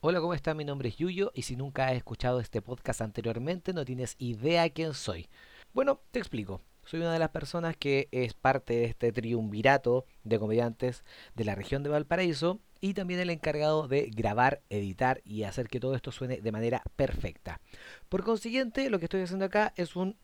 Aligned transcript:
Hola, 0.00 0.20
¿cómo 0.20 0.32
está? 0.32 0.54
Mi 0.54 0.64
nombre 0.64 0.90
es 0.90 0.96
Yuyo 0.96 1.32
y 1.34 1.42
si 1.42 1.56
nunca 1.56 1.88
has 1.88 1.94
escuchado 1.94 2.38
este 2.38 2.62
podcast 2.62 3.00
anteriormente 3.00 3.72
no 3.72 3.84
tienes 3.84 4.14
idea 4.20 4.70
quién 4.70 4.94
soy. 4.94 5.26
Bueno, 5.74 6.00
te 6.12 6.20
explico. 6.20 6.60
Soy 6.84 7.00
una 7.00 7.12
de 7.12 7.18
las 7.18 7.30
personas 7.30 7.76
que 7.76 8.06
es 8.12 8.32
parte 8.32 8.74
de 8.74 8.84
este 8.84 9.10
triunvirato 9.10 10.04
de 10.22 10.38
comediantes 10.38 11.02
de 11.34 11.44
la 11.44 11.56
región 11.56 11.82
de 11.82 11.90
Valparaíso 11.90 12.60
y 12.80 12.94
también 12.94 13.18
el 13.18 13.28
encargado 13.28 13.88
de 13.88 14.08
grabar, 14.14 14.62
editar 14.70 15.20
y 15.24 15.42
hacer 15.42 15.66
que 15.66 15.80
todo 15.80 15.96
esto 15.96 16.12
suene 16.12 16.40
de 16.40 16.52
manera 16.52 16.84
perfecta. 16.94 17.60
Por 18.08 18.22
consiguiente, 18.22 18.90
lo 18.90 19.00
que 19.00 19.06
estoy 19.06 19.22
haciendo 19.22 19.46
acá 19.46 19.72
es 19.74 19.96
un, 19.96 20.16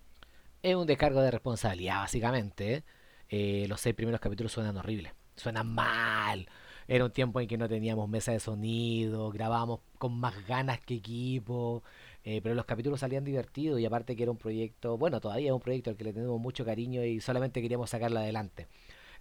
es 0.62 0.77
un 0.77 0.86
descargo 0.86 1.20
de 1.20 1.32
responsabilidad, 1.32 1.96
básicamente. 1.96 2.75
¿eh? 2.75 2.84
Eh, 3.29 3.66
los 3.68 3.80
seis 3.80 3.96
primeros 3.96 4.20
capítulos 4.20 4.52
suenan 4.52 4.77
horribles, 4.77 5.14
suenan 5.34 5.66
mal. 5.66 6.48
Era 6.89 7.05
un 7.05 7.11
tiempo 7.11 7.41
en 7.41 7.48
que 7.48 7.57
no 7.59 7.69
teníamos 7.69 8.09
mesa 8.09 8.32
de 8.32 8.41
sonido, 8.41 9.30
grabábamos 9.30 9.80
con 9.98 10.19
más 10.19 10.46
ganas 10.46 10.80
que 10.80 10.95
equipo, 10.95 11.82
eh, 12.25 12.41
pero 12.43 12.54
los 12.54 12.64
capítulos 12.64 13.00
salían 13.00 13.25
divertidos 13.25 13.81
y 13.81 13.86
aparte 13.86 14.17
que 14.17 14.22
era 14.22 14.32
un 14.32 14.39
proyecto, 14.39 14.99
bueno, 14.99 15.21
todavía 15.21 15.49
es 15.49 15.53
un 15.53 15.61
proyecto 15.61 15.91
al 15.91 15.96
que 15.96 16.05
le 16.05 16.13
tenemos 16.13 16.41
mucho 16.41 16.64
cariño 16.64 17.05
y 17.05 17.21
solamente 17.21 17.63
queríamos 17.63 17.91
sacarlo 17.91 18.21
adelante. 18.21 18.68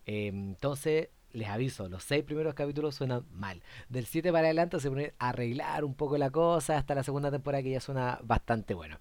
Eh, 0.06 0.28
entonces, 0.28 1.10
les 1.34 1.48
aviso, 1.50 1.90
los 1.90 2.04
seis 2.04 2.24
primeros 2.24 2.54
capítulos 2.54 2.96
suenan 2.96 3.26
mal. 3.32 3.62
Del 3.90 4.06
7 4.06 4.32
para 4.32 4.48
adelante 4.48 4.80
se 4.80 4.90
pone 4.90 5.14
a 5.20 5.30
arreglar 5.30 5.84
un 5.84 5.96
poco 5.96 6.18
la 6.18 6.30
cosa 6.30 6.78
hasta 6.78 6.96
la 6.96 7.04
segunda 7.04 7.32
temporada 7.32 7.64
que 7.64 7.72
ya 7.72 7.80
suena 7.80 8.20
bastante 8.24 8.74
bueno. 8.74 9.00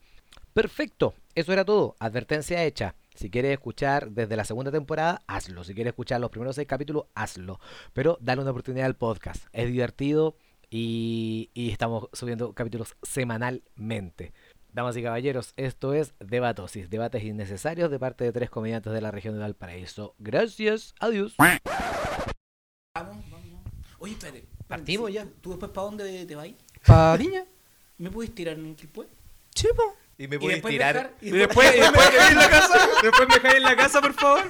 Perfecto, 0.52 1.14
eso 1.34 1.52
era 1.52 1.64
todo. 1.64 1.96
Advertencia 1.98 2.62
hecha. 2.64 2.94
Si 3.14 3.30
quieres 3.30 3.52
escuchar 3.52 4.10
desde 4.10 4.36
la 4.36 4.44
segunda 4.44 4.70
temporada, 4.70 5.22
hazlo. 5.26 5.64
Si 5.64 5.74
quieres 5.74 5.92
escuchar 5.92 6.20
los 6.20 6.30
primeros 6.30 6.56
seis 6.56 6.68
capítulos, 6.68 7.06
hazlo. 7.14 7.60
Pero 7.92 8.18
dale 8.20 8.42
una 8.42 8.50
oportunidad 8.50 8.86
al 8.86 8.96
podcast. 8.96 9.46
Es 9.52 9.68
divertido 9.68 10.36
y, 10.70 11.50
y 11.54 11.70
estamos 11.70 12.08
subiendo 12.12 12.52
capítulos 12.52 12.96
semanalmente. 13.02 14.32
Damas 14.72 14.96
y 14.96 15.02
caballeros, 15.02 15.52
esto 15.58 15.92
es 15.92 16.14
Debatosis, 16.18 16.88
debates 16.88 17.22
innecesarios 17.22 17.90
de 17.90 17.98
parte 17.98 18.24
de 18.24 18.32
tres 18.32 18.48
comediantes 18.48 18.92
de 18.92 19.02
la 19.02 19.10
región 19.10 19.34
de 19.34 19.40
Valparaíso. 19.40 20.14
Gracias, 20.18 20.94
adiós. 20.98 21.34
Vamos, 21.36 21.60
vamos, 22.94 23.30
vamos. 23.30 23.62
Oye, 23.98 24.12
espérate. 24.12 24.46
Partimos 24.66 25.08
Sí, 25.08 25.14
ya. 25.14 25.26
¿Tú 25.42 25.50
después 25.50 25.70
para 25.72 25.84
dónde 25.84 26.24
te 26.24 26.34
vas? 26.34 26.48
Pa' 26.86 27.16
Viña. 27.18 27.44
¿Me 27.98 28.10
puedes 28.10 28.34
tirar 28.34 28.58
en 28.58 28.66
el? 28.66 28.76
Sí, 29.54 29.68
po. 29.76 29.94
Y 30.18 30.28
me 30.28 30.36
Y 30.36 30.48
después 30.48 30.78
dejar- 30.78 31.14
y 31.20 31.28
Y 31.28 31.30
después, 31.32 31.74
y 31.74 31.80
después 31.80 32.06
me 32.06 32.12
dejáis 32.12 32.30
en 32.32 32.38
la 32.38 32.50
casa. 32.50 32.88
Después 33.02 33.28
me 33.28 33.34
dejáis 33.34 33.54
en 33.56 33.62
la 33.62 33.76
casa, 33.76 34.00
por 34.00 34.14
favor. 34.14 34.44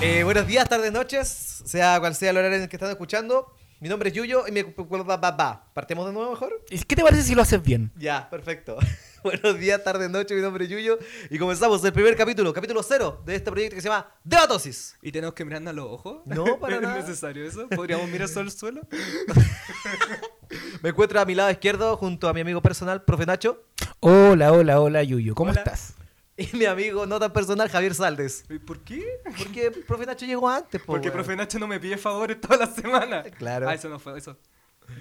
Eh, 0.00 0.22
buenos 0.22 0.46
días, 0.46 0.68
tardes, 0.68 0.92
noches, 0.92 1.28
sea 1.64 1.98
cual 1.98 2.14
sea 2.14 2.30
el 2.30 2.36
horario 2.36 2.56
en 2.56 2.62
el 2.64 2.68
que 2.68 2.76
están 2.76 2.90
escuchando. 2.90 3.52
Mi 3.80 3.88
nombre 3.88 4.08
es 4.10 4.14
Yuyo 4.14 4.46
y 4.46 4.52
me... 4.52 4.64
¿Partemos 4.64 6.06
de 6.06 6.12
nuevo 6.12 6.30
mejor? 6.30 6.64
¿Y 6.70 6.78
¿Qué 6.80 6.96
te 6.96 7.02
parece 7.02 7.22
si 7.22 7.34
lo 7.34 7.42
haces 7.42 7.62
bien? 7.62 7.92
Ya, 7.96 8.28
perfecto. 8.30 8.78
Buenos 9.22 9.58
días, 9.58 9.82
tardes, 9.82 10.10
noches, 10.10 10.36
mi 10.36 10.42
nombre 10.42 10.64
es 10.64 10.70
Yuyo 10.70 10.98
y 11.30 11.38
comenzamos 11.38 11.82
el 11.84 11.92
primer 11.92 12.16
capítulo, 12.16 12.52
capítulo 12.52 12.82
cero 12.82 13.22
de 13.24 13.34
este 13.34 13.50
proyecto 13.50 13.74
que 13.76 13.80
se 13.82 13.88
llama 13.88 14.06
Debatosis. 14.24 14.96
¿Y 15.02 15.10
tenemos 15.12 15.34
que 15.34 15.44
mirarnos 15.44 15.70
a 15.70 15.74
los 15.74 15.86
ojos? 15.86 16.22
No, 16.26 16.58
para 16.58 16.76
¿Es 16.76 16.82
nada. 16.82 16.98
necesario 16.98 17.44
eso? 17.44 17.68
¿Podríamos 17.68 18.08
mirar 18.08 18.28
solo 18.28 18.46
el 18.48 18.52
suelo? 18.56 18.82
Me 20.82 20.90
encuentro 20.90 21.20
a 21.20 21.24
mi 21.24 21.34
lado 21.34 21.50
izquierdo 21.50 21.96
junto 21.96 22.28
a 22.28 22.32
mi 22.32 22.40
amigo 22.40 22.62
personal, 22.62 23.02
profe 23.04 23.26
Nacho, 23.26 23.64
Hola, 24.00 24.52
hola, 24.52 24.80
hola, 24.80 25.02
Yuyo. 25.02 25.34
¿Cómo 25.34 25.50
Hola. 25.50 25.60
estás? 25.60 25.94
y 26.36 26.48
mi 26.56 26.66
amigo 26.66 27.04
no 27.04 27.18
tan 27.18 27.32
personal, 27.32 27.68
Javier 27.68 27.94
Saldes. 27.96 28.44
¿Y 28.48 28.60
¿Por 28.60 28.78
qué? 28.84 29.04
Porque 29.36 29.72
profe 29.72 30.06
Nacho 30.06 30.24
llegó 30.24 30.48
antes, 30.48 30.80
po, 30.80 30.92
Porque 30.92 31.08
weón. 31.08 31.16
profe 31.18 31.34
Nacho 31.36 31.58
no 31.58 31.66
me 31.66 31.80
pide 31.80 31.96
favores 31.98 32.40
toda 32.40 32.56
la 32.58 32.66
semana. 32.68 33.24
Claro. 33.24 33.68
Ah, 33.68 33.74
eso 33.74 33.88
no 33.88 33.98
fue, 33.98 34.16
eso. 34.16 34.36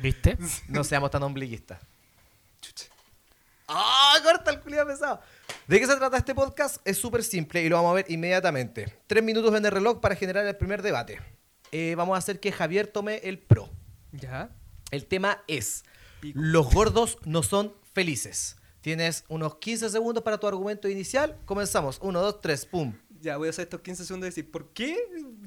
¿Viste? 0.01 0.37
No 0.69 0.83
seamos 0.83 1.11
tan 1.11 1.21
ombliguistas. 1.21 1.79
Chucha. 2.59 2.87
¿De 5.67 5.79
qué 5.79 5.87
se 5.87 5.95
trata 5.95 6.17
este 6.17 6.35
podcast? 6.35 6.77
Es 6.85 6.97
súper 6.97 7.23
simple 7.23 7.63
y 7.63 7.69
lo 7.69 7.77
vamos 7.77 7.91
a 7.91 7.95
ver 7.95 8.05
inmediatamente. 8.09 9.01
Tres 9.07 9.23
minutos 9.23 9.55
en 9.55 9.65
el 9.65 9.71
reloj 9.71 9.99
para 9.99 10.15
generar 10.15 10.45
el 10.45 10.55
primer 10.55 10.81
debate. 10.81 11.19
Eh, 11.71 11.95
vamos 11.95 12.15
a 12.15 12.19
hacer 12.19 12.39
que 12.39 12.51
Javier 12.51 12.87
tome 12.87 13.17
el 13.23 13.39
pro. 13.39 13.69
¿Ya? 14.11 14.49
El 14.91 15.05
tema 15.05 15.43
es: 15.47 15.83
Pico. 16.19 16.39
Los 16.41 16.73
gordos 16.73 17.17
no 17.25 17.43
son 17.43 17.73
felices. 17.93 18.57
Tienes 18.81 19.25
unos 19.27 19.55
15 19.55 19.89
segundos 19.89 20.23
para 20.23 20.37
tu 20.37 20.47
argumento 20.47 20.87
inicial. 20.87 21.37
Comenzamos. 21.45 21.99
Uno, 22.01 22.21
dos, 22.21 22.39
tres, 22.41 22.65
pum. 22.65 22.93
Ya, 23.21 23.37
voy 23.37 23.47
a 23.47 23.49
hacer 23.49 23.63
estos 23.63 23.81
15 23.81 24.05
segundos 24.05 24.27
y 24.27 24.29
decir, 24.29 24.51
¿por 24.51 24.73
qué 24.73 24.97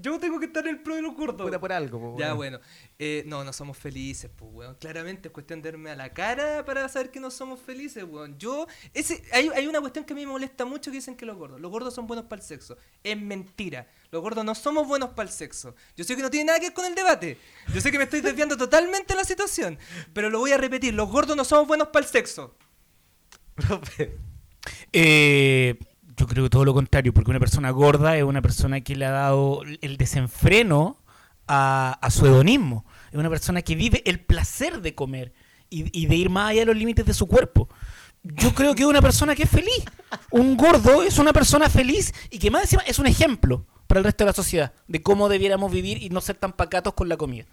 yo 0.00 0.18
tengo 0.18 0.38
que 0.38 0.46
estar 0.46 0.66
en 0.66 0.76
el 0.76 0.82
pro 0.82 0.94
de 0.94 1.02
los 1.02 1.14
gordos? 1.14 1.46
Puta 1.46 1.60
por 1.60 1.72
algo, 1.72 2.00
po, 2.00 2.16
Ya, 2.18 2.32
bueno. 2.32 2.60
Eh, 2.98 3.22
no, 3.26 3.44
no 3.44 3.52
somos 3.52 3.76
felices, 3.78 4.30
pues, 4.34 4.50
weón. 4.52 4.74
Claramente 4.76 5.28
es 5.28 5.32
cuestión 5.32 5.62
de 5.62 5.70
verme 5.70 5.90
a 5.90 5.96
la 5.96 6.12
cara 6.12 6.64
para 6.64 6.88
saber 6.88 7.10
que 7.10 7.20
no 7.20 7.30
somos 7.30 7.60
felices, 7.60 8.04
weón. 8.04 8.38
Yo, 8.38 8.66
ese, 8.94 9.22
hay, 9.32 9.48
hay 9.54 9.66
una 9.66 9.80
cuestión 9.80 10.04
que 10.04 10.12
a 10.12 10.16
mí 10.16 10.26
me 10.26 10.32
molesta 10.32 10.64
mucho 10.64 10.90
que 10.90 10.96
dicen 10.96 11.16
que 11.16 11.26
los 11.26 11.36
gordos, 11.36 11.60
los 11.60 11.70
gordos 11.70 11.94
son 11.94 12.06
buenos 12.06 12.26
para 12.26 12.40
el 12.40 12.46
sexo. 12.46 12.76
Es 13.02 13.20
mentira. 13.20 13.86
Los 14.10 14.22
gordos 14.22 14.44
no 14.44 14.54
somos 14.54 14.86
buenos 14.86 15.10
para 15.10 15.28
el 15.28 15.34
sexo. 15.34 15.74
Yo 15.96 16.04
sé 16.04 16.16
que 16.16 16.22
no 16.22 16.30
tiene 16.30 16.46
nada 16.46 16.58
que 16.58 16.66
ver 16.66 16.74
con 16.74 16.84
el 16.84 16.94
debate. 16.94 17.38
Yo 17.72 17.80
sé 17.80 17.90
que 17.90 17.98
me 17.98 18.04
estoy 18.04 18.20
desviando 18.20 18.56
totalmente 18.58 19.14
de 19.14 19.18
la 19.18 19.24
situación. 19.24 19.78
Pero 20.12 20.30
lo 20.30 20.38
voy 20.40 20.52
a 20.52 20.58
repetir, 20.58 20.94
los 20.94 21.10
gordos 21.10 21.36
no 21.36 21.44
somos 21.44 21.68
buenos 21.68 21.88
para 21.88 22.04
el 22.04 22.10
sexo. 22.10 22.56
Profe. 23.54 24.18
Eh, 24.92 25.78
yo 26.16 26.26
creo 26.26 26.44
que 26.44 26.50
todo 26.50 26.64
lo 26.64 26.74
contrario, 26.74 27.12
porque 27.12 27.30
una 27.30 27.40
persona 27.40 27.70
gorda 27.70 28.16
es 28.16 28.24
una 28.24 28.42
persona 28.42 28.80
que 28.80 28.96
le 28.96 29.06
ha 29.06 29.10
dado 29.10 29.62
el 29.80 29.96
desenfreno 29.96 30.98
a, 31.46 32.08
su 32.10 32.26
hedonismo. 32.26 32.84
Es 33.10 33.18
una 33.18 33.30
persona 33.30 33.62
que 33.62 33.74
vive 33.74 34.02
el 34.04 34.20
placer 34.20 34.80
de 34.80 34.94
comer 34.94 35.32
y, 35.68 36.06
de 36.06 36.14
ir 36.16 36.30
más 36.30 36.50
allá 36.50 36.60
de 36.60 36.66
los 36.66 36.76
límites 36.76 37.06
de 37.06 37.14
su 37.14 37.26
cuerpo. 37.26 37.68
Yo 38.22 38.54
creo 38.54 38.74
que 38.74 38.82
es 38.82 38.88
una 38.88 39.02
persona 39.02 39.34
que 39.34 39.44
es 39.44 39.50
feliz. 39.50 39.84
Un 40.30 40.56
gordo 40.56 41.02
es 41.02 41.18
una 41.18 41.32
persona 41.32 41.68
feliz 41.68 42.12
y 42.30 42.38
que 42.38 42.50
más 42.50 42.62
encima 42.62 42.82
es 42.86 42.98
un 42.98 43.06
ejemplo 43.06 43.66
para 43.86 43.98
el 43.98 44.04
resto 44.04 44.24
de 44.24 44.30
la 44.30 44.34
sociedad 44.34 44.72
de 44.88 45.02
cómo 45.02 45.28
debiéramos 45.28 45.72
vivir 45.72 46.02
y 46.02 46.10
no 46.10 46.20
ser 46.20 46.36
tan 46.36 46.52
pacatos 46.52 46.94
con 46.94 47.08
la 47.08 47.16
comida. 47.16 47.46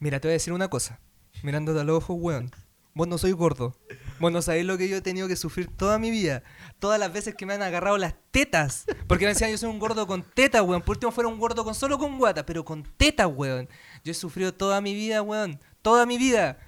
Mira, 0.00 0.20
te 0.20 0.28
voy 0.28 0.32
a 0.32 0.34
decir 0.34 0.52
una 0.52 0.68
cosa. 0.68 1.00
Mirándote 1.42 1.80
a 1.80 1.84
los 1.84 1.98
ojos, 1.98 2.16
weón. 2.18 2.50
Vos 2.94 3.06
no 3.06 3.18
sois 3.18 3.34
gordo. 3.34 3.76
Vos 4.20 4.32
no 4.32 4.42
sabéis 4.42 4.66
lo 4.66 4.76
que 4.76 4.88
yo 4.88 4.96
he 4.96 5.00
tenido 5.00 5.28
que 5.28 5.36
sufrir 5.36 5.68
toda 5.68 5.98
mi 5.98 6.10
vida. 6.10 6.42
Todas 6.78 6.98
las 6.98 7.12
veces 7.12 7.34
que 7.34 7.46
me 7.46 7.54
han 7.54 7.62
agarrado 7.62 7.98
las 7.98 8.14
tetas. 8.30 8.84
Porque 9.06 9.24
me 9.24 9.30
decían, 9.32 9.50
yo 9.50 9.58
soy 9.58 9.70
un 9.70 9.78
gordo 9.78 10.06
con 10.06 10.22
tetas, 10.22 10.62
weón. 10.62 10.82
Por 10.82 10.96
último 10.96 11.12
fuera 11.12 11.28
un 11.28 11.38
gordo 11.38 11.64
con 11.64 11.74
solo 11.74 11.98
con 11.98 12.18
guata, 12.18 12.44
pero 12.44 12.64
con 12.64 12.82
tetas, 12.96 13.28
weón. 13.32 13.68
Yo 14.04 14.10
he 14.12 14.14
sufrido 14.14 14.52
toda 14.52 14.80
mi 14.80 14.94
vida, 14.94 15.22
weón. 15.22 15.60
Toda 15.82 16.04
mi 16.06 16.18
vida. 16.18 16.58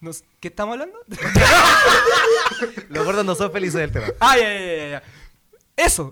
No 0.00 0.12
sé- 0.12 0.24
¿Qué 0.40 0.48
estamos 0.48 0.72
hablando? 0.74 0.96
Los 2.88 3.04
gordos 3.04 3.24
no 3.24 3.34
son 3.34 3.50
felices 3.52 3.80
del 3.80 3.92
tema. 3.92 4.06
ah, 4.20 4.36
ya, 4.36 4.42
ya, 4.52 4.60
ya, 4.76 4.88
ya. 4.90 5.02
Eso. 5.76 6.10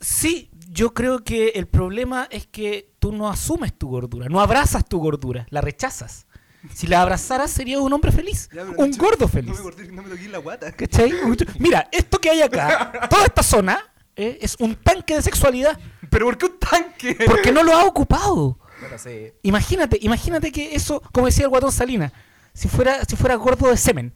Sí, 0.00 0.50
yo 0.70 0.92
creo 0.92 1.24
que 1.24 1.48
el 1.50 1.66
problema 1.66 2.26
es 2.30 2.46
que 2.46 2.92
tú 2.98 3.12
no 3.12 3.28
asumes 3.30 3.72
tu 3.76 3.88
gordura, 3.88 4.28
no 4.28 4.40
abrazas 4.40 4.86
tu 4.86 4.98
gordura, 4.98 5.46
la 5.50 5.60
rechazas. 5.60 6.26
Si 6.72 6.86
la 6.86 7.02
abrazaras 7.02 7.50
sería 7.50 7.78
un 7.80 7.92
hombre 7.92 8.10
feliz, 8.12 8.48
Ya, 8.54 8.62
un 8.64 8.90
gordo 8.92 9.28
feliz. 9.28 9.50
No 9.58 9.64
me, 9.64 9.70
corté- 9.70 9.90
no 9.90 10.02
me 10.02 10.08
toqué 10.10 10.28
la 10.28 10.38
guata. 10.38 10.72
¿Cachai? 10.72 11.12
Mira, 11.58 11.88
esto 11.92 12.18
que 12.20 12.30
hay 12.30 12.40
acá, 12.42 13.08
toda 13.10 13.24
esta 13.26 13.42
zona, 13.42 13.78
eh, 14.16 14.38
es 14.40 14.56
un 14.58 14.74
tanque 14.76 15.14
de 15.16 15.22
sexualidad, 15.22 15.78
¿Pero 16.10 16.26
por 16.26 16.38
qué 16.38 16.46
un 16.46 16.58
tanque? 16.58 17.16
porque 17.26 17.52
no 17.52 17.62
lo 17.62 17.74
ha 17.74 17.84
ocupado. 17.84 18.58
Bueno, 18.80 18.96
sí. 18.98 19.32
Imagínate, 19.42 19.98
imagínate 20.00 20.52
que 20.52 20.74
eso, 20.74 21.00
como 21.12 21.26
decía 21.26 21.44
el 21.44 21.50
guatón 21.50 21.72
Salina, 21.72 22.12
si 22.54 22.68
fuera, 22.68 23.04
si 23.04 23.16
fuera 23.16 23.34
gordo 23.34 23.68
de 23.68 23.76
semen. 23.76 24.14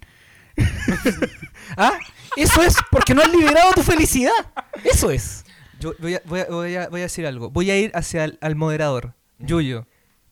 ¿Ah? 1.76 1.98
Eso 2.36 2.62
es 2.62 2.76
porque 2.90 3.14
no 3.14 3.22
has 3.22 3.30
liberado 3.32 3.72
tu 3.74 3.82
felicidad. 3.82 4.32
Eso 4.84 5.10
es. 5.10 5.44
Yo 5.80 5.94
voy 5.98 6.14
a, 6.16 6.22
voy, 6.24 6.40
a, 6.40 6.44
voy, 6.46 6.76
a, 6.76 6.88
voy 6.88 7.00
a 7.00 7.04
decir 7.04 7.26
algo. 7.26 7.50
Voy 7.50 7.70
a 7.70 7.76
ir 7.78 7.90
hacia 7.94 8.24
el 8.24 8.38
al 8.40 8.56
moderador. 8.56 9.14
Yuyo. 9.38 9.86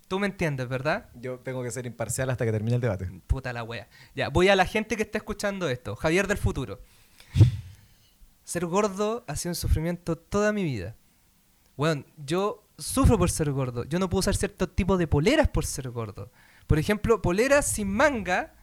Tú 0.09 0.19
me 0.19 0.27
entiendes, 0.27 0.69
¿verdad? 0.69 1.09
Yo 1.15 1.41
tengo 1.41 1.63
que 1.63 1.71
ser 1.71 1.87
imparcial 1.87 2.31
hasta 2.31 2.45
que 2.45 2.53
termine 2.53 2.77
el 2.77 2.81
debate. 2.81 3.11
Puta 3.27 3.53
la 3.53 3.65
wea. 3.65 3.89
Ya, 4.15 4.29
voy 4.29 4.49
a 4.49 4.57
la 4.57 4.65
gente 4.65 4.97
que 4.97 5.03
está 5.03 5.19
escuchando 5.19 5.69
esto. 5.69 5.97
Javier 5.97 6.27
del 6.29 6.39
futuro. 6.39 6.81
Ser 8.45 8.67
gordo 8.67 9.25
ha 9.27 9.35
sido 9.35 9.51
un 9.51 9.57
sufrimiento 9.57 10.17
toda 10.17 10.53
mi 10.53 10.63
vida. 10.63 10.95
Bueno, 11.77 12.05
yo 12.17 12.65
sufro 12.79 13.19
por 13.19 13.31
ser 13.31 13.51
gordo. 13.51 13.85
Yo 13.85 13.99
no 13.99 14.09
puedo 14.09 14.21
usar 14.21 14.37
ciertos 14.37 14.75
tipos 14.75 14.99
de 14.99 15.09
poleras 15.09 15.49
por 15.49 15.67
ser 15.67 15.91
gordo. 15.91 16.31
Por 16.69 16.79
ejemplo, 16.79 17.21
poleras 17.21 17.67
sin 17.67 17.89
manga. 17.89 18.55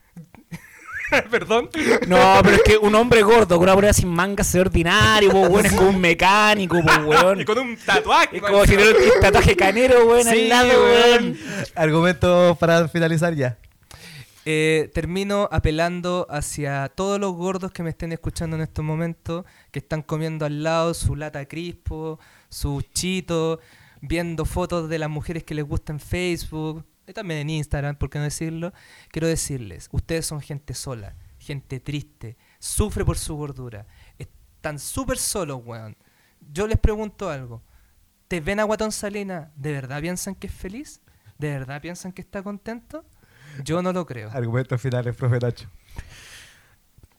Perdón. 1.30 1.70
No, 2.08 2.40
pero 2.44 2.56
es 2.56 2.62
que 2.64 2.78
un 2.78 2.96
hombre 2.96 3.22
gordo 3.24 3.56
con 3.58 3.64
una 3.64 3.76
polera 3.76 3.94
sin 3.94 4.10
manga 4.10 4.44
se 4.44 4.58
ve 4.58 4.62
ordinario, 4.62 5.32
weón, 5.32 5.66
es 5.66 5.74
como 5.74 5.90
un 5.90 6.02
mecánico, 6.02 6.78
weón. 6.78 7.42
Y 7.42 7.46
con 7.46 7.60
un 7.60 7.78
tatuaje. 7.78 8.38
Es 8.38 8.42
como 8.42 8.66
si 8.66 8.74
tuviera 8.74 8.98
un 8.98 9.22
tatuaje 9.22 9.56
canero, 9.56 10.06
weón, 10.08 10.24
Sí, 10.24 10.30
al 10.30 10.50
lado, 10.50 10.70
weón. 10.84 11.24
weón. 11.24 11.38
Argumento 11.76 12.58
para 12.60 12.88
finalizar 12.88 13.34
ya. 13.36 13.58
Eh, 14.46 14.92
termino 14.94 15.48
apelando 15.52 16.28
hacia 16.30 16.90
todos 16.90 17.18
los 17.20 17.34
gordos 17.34 17.72
que 17.72 17.82
me 17.82 17.92
estén 17.92 18.12
escuchando 18.12 18.58
en 18.58 18.64
estos 18.64 18.84
momentos, 18.84 19.46
que 19.72 19.80
están 19.80 20.02
comiendo 20.02 20.46
al 20.46 20.64
lado 20.64 20.94
su 20.94 21.16
lata 21.16 21.46
crispo, 21.46 22.20
su 22.50 22.82
chito, 22.94 23.62
viendo 24.02 24.44
fotos 24.44 24.90
de 24.90 25.00
las 25.00 25.10
mujeres 25.10 25.44
que 25.46 25.56
les 25.56 25.64
gusta 25.66 25.94
en 25.94 26.00
Facebook, 26.02 26.84
y 27.08 27.14
también 27.14 27.42
en 27.42 27.50
Instagram, 27.50 27.96
por 27.96 28.10
qué 28.10 28.18
no 28.20 28.26
decirlo. 28.26 28.74
Quiero 29.10 29.28
decirles, 29.28 29.90
ustedes 29.92 30.26
son 30.26 30.42
gente 30.42 30.74
sola, 30.74 31.16
gente 31.40 31.80
triste, 31.80 32.38
sufre 32.60 33.04
por 33.06 33.18
su 33.18 33.36
gordura, 33.36 33.86
están 34.18 34.80
súper 34.80 35.18
solos, 35.18 35.62
weón. 35.66 35.98
Yo 36.52 36.68
les 36.68 36.78
pregunto 36.78 37.30
algo. 37.30 37.62
¿Te 38.28 38.40
ven 38.40 38.60
a 38.60 38.64
Guatón 38.64 38.92
Salina? 38.92 39.52
¿De 39.56 39.72
verdad 39.72 40.02
piensan 40.02 40.36
que 40.36 40.48
es 40.48 40.54
feliz? 40.54 41.02
¿De 41.38 41.50
verdad 41.50 41.82
piensan 41.82 42.12
que 42.12 42.22
está 42.22 42.42
contento? 42.42 43.06
Yo 43.64 43.82
no 43.82 43.94
lo 43.94 44.06
creo. 44.06 44.32
Argumentos 44.32 44.82
finales, 44.82 45.16
profe 45.16 45.40
Nacho. 45.40 45.70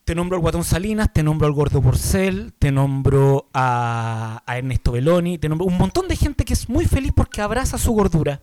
Te 0.04 0.14
nombro 0.14 0.36
al 0.36 0.42
Guatón 0.42 0.64
Salinas, 0.64 1.12
te 1.12 1.22
nombro 1.22 1.46
al 1.46 1.54
Gordo 1.54 1.80
Porcel, 1.80 2.52
te 2.58 2.70
nombro 2.70 3.48
a, 3.54 4.42
a 4.44 4.58
Ernesto 4.58 4.92
Belloni, 4.92 5.38
te 5.38 5.48
nombro 5.48 5.66
un 5.66 5.78
montón 5.78 6.08
de 6.08 6.16
gente 6.16 6.44
que 6.44 6.52
es 6.52 6.68
muy 6.68 6.84
feliz 6.84 7.12
porque 7.14 7.40
abraza 7.40 7.78
su 7.78 7.92
gordura. 7.92 8.42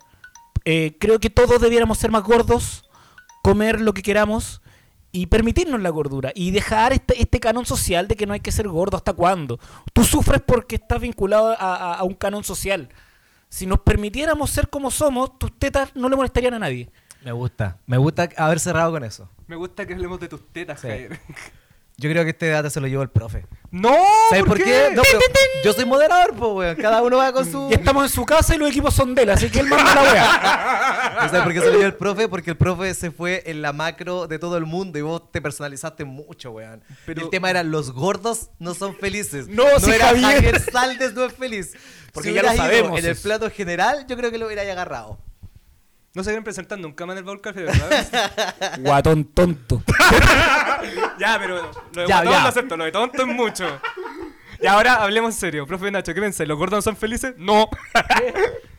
Eh, 0.65 0.97
creo 0.99 1.19
que 1.19 1.29
todos 1.29 1.59
debiéramos 1.61 1.97
ser 1.97 2.11
más 2.11 2.23
gordos, 2.23 2.89
comer 3.43 3.81
lo 3.81 3.93
que 3.93 4.01
queramos 4.03 4.61
y 5.11 5.25
permitirnos 5.25 5.81
la 5.81 5.89
gordura 5.89 6.31
y 6.35 6.51
dejar 6.51 6.93
este, 6.93 7.19
este 7.21 7.39
canon 7.39 7.65
social 7.65 8.07
de 8.07 8.15
que 8.15 8.25
no 8.25 8.33
hay 8.33 8.39
que 8.39 8.51
ser 8.51 8.67
gordo 8.67 8.95
hasta 8.97 9.13
cuándo. 9.13 9.59
Tú 9.93 10.03
sufres 10.03 10.41
porque 10.45 10.75
estás 10.75 11.01
vinculado 11.01 11.49
a, 11.49 11.55
a- 11.55 11.93
a 11.95 12.03
un 12.03 12.13
canon 12.13 12.43
social. 12.43 12.89
Si 13.49 13.65
nos 13.65 13.79
permitiéramos 13.79 14.49
ser 14.49 14.69
como 14.69 14.91
somos, 14.91 15.37
tus 15.37 15.57
tetas 15.59 15.93
no 15.95 16.07
le 16.07 16.15
molestarían 16.15 16.53
a 16.53 16.59
nadie. 16.59 16.89
Me 17.25 17.31
gusta. 17.33 17.77
Me 17.85 17.97
gusta 17.97 18.29
haber 18.37 18.59
cerrado 18.59 18.91
con 18.91 19.03
eso. 19.03 19.29
Me 19.47 19.55
gusta 19.57 19.85
que 19.85 19.93
hablemos 19.93 20.19
de 20.19 20.29
tus 20.29 20.47
tetas, 20.53 20.79
Sí. 20.79 20.87
Jair. 20.87 21.19
Yo 22.01 22.09
creo 22.09 22.23
que 22.23 22.31
este 22.31 22.47
debate 22.47 22.71
se 22.71 22.81
lo 22.81 22.87
llevó 22.87 23.03
el 23.03 23.09
profe. 23.11 23.45
¡No! 23.69 23.95
¿Sabes 24.31 24.43
por 24.45 24.57
qué? 24.57 24.89
No, 24.91 25.03
pero 25.03 25.19
yo 25.63 25.71
soy 25.71 25.85
moderador, 25.85 26.33
pues, 26.35 26.51
weón. 26.51 26.75
Cada 26.77 27.03
uno 27.03 27.17
va 27.17 27.31
con 27.31 27.49
su. 27.49 27.69
Y 27.69 27.75
estamos 27.75 28.03
en 28.05 28.09
su 28.09 28.25
casa 28.25 28.55
y 28.55 28.57
los 28.57 28.69
equipos 28.71 28.91
son 28.95 29.13
de 29.13 29.21
él, 29.21 29.29
así 29.29 29.51
que 29.51 29.59
él 29.59 29.67
manda 29.67 29.93
la 29.93 30.01
wea. 30.01 31.15
¿Sabes 31.29 31.43
por 31.43 31.53
qué 31.53 31.59
se 31.59 31.65
lo 31.67 31.71
llevó 31.73 31.85
el 31.85 31.93
profe? 31.93 32.27
Porque 32.27 32.49
el 32.49 32.57
profe 32.57 32.95
se 32.95 33.11
fue 33.11 33.43
en 33.45 33.61
la 33.61 33.71
macro 33.71 34.25
de 34.27 34.39
todo 34.39 34.57
el 34.57 34.65
mundo 34.65 34.97
y 34.97 35.03
vos 35.03 35.31
te 35.31 35.41
personalizaste 35.43 36.03
mucho, 36.03 36.49
weón. 36.51 36.83
Pero- 37.05 37.21
el 37.21 37.29
tema 37.29 37.51
era 37.51 37.61
los 37.61 37.91
gordos 37.91 38.49
no 38.57 38.73
son 38.73 38.95
felices. 38.95 39.47
No, 39.47 39.63
si 39.79 39.91
era 39.91 40.07
Javier- 40.07 40.59
Saldes 40.71 41.13
no 41.13 41.23
es 41.25 41.33
feliz. 41.33 41.73
Porque 42.13 42.29
Si 42.29 42.35
ya 42.35 42.41
lo 42.41 42.53
sabemos 42.55 42.99
En 42.99 43.05
el 43.05 43.15
plato 43.15 43.49
general, 43.51 44.05
yo 44.07 44.17
creo 44.17 44.31
que 44.31 44.39
lo 44.39 44.47
hubiera 44.47 44.63
agarrado. 44.63 45.19
No 46.13 46.23
se 46.23 46.31
quieren 46.31 46.43
presentar 46.43 46.77
nunca 46.77 47.05
más 47.05 47.13
en 47.13 47.19
el 47.19 47.23
Baúl 47.23 47.39
Café, 47.39 47.63
¿verdad? 47.63 48.77
Guatón 48.79 49.23
tonto. 49.25 49.81
ya, 51.19 51.37
pero 51.39 51.71
lo 51.93 52.01
de 52.01 52.07
Ya, 52.07 52.17
guatón 52.17 52.31
ya. 52.33 52.41
lo 52.41 52.47
acepto, 52.49 52.77
lo 52.77 52.83
de 52.83 52.91
tonto 52.91 53.21
es 53.21 53.27
mucho. 53.27 53.79
Y 54.61 54.67
ahora 54.67 54.95
hablemos 55.03 55.33
en 55.33 55.39
serio. 55.39 55.65
Profe 55.67 55.89
Nacho, 55.91 56.13
¿qué 56.13 56.21
pensáis? 56.21 56.47
¿Los 56.47 56.57
gordos 56.57 56.77
no 56.77 56.81
son 56.81 56.95
felices? 56.95 57.33
No. 57.37 57.67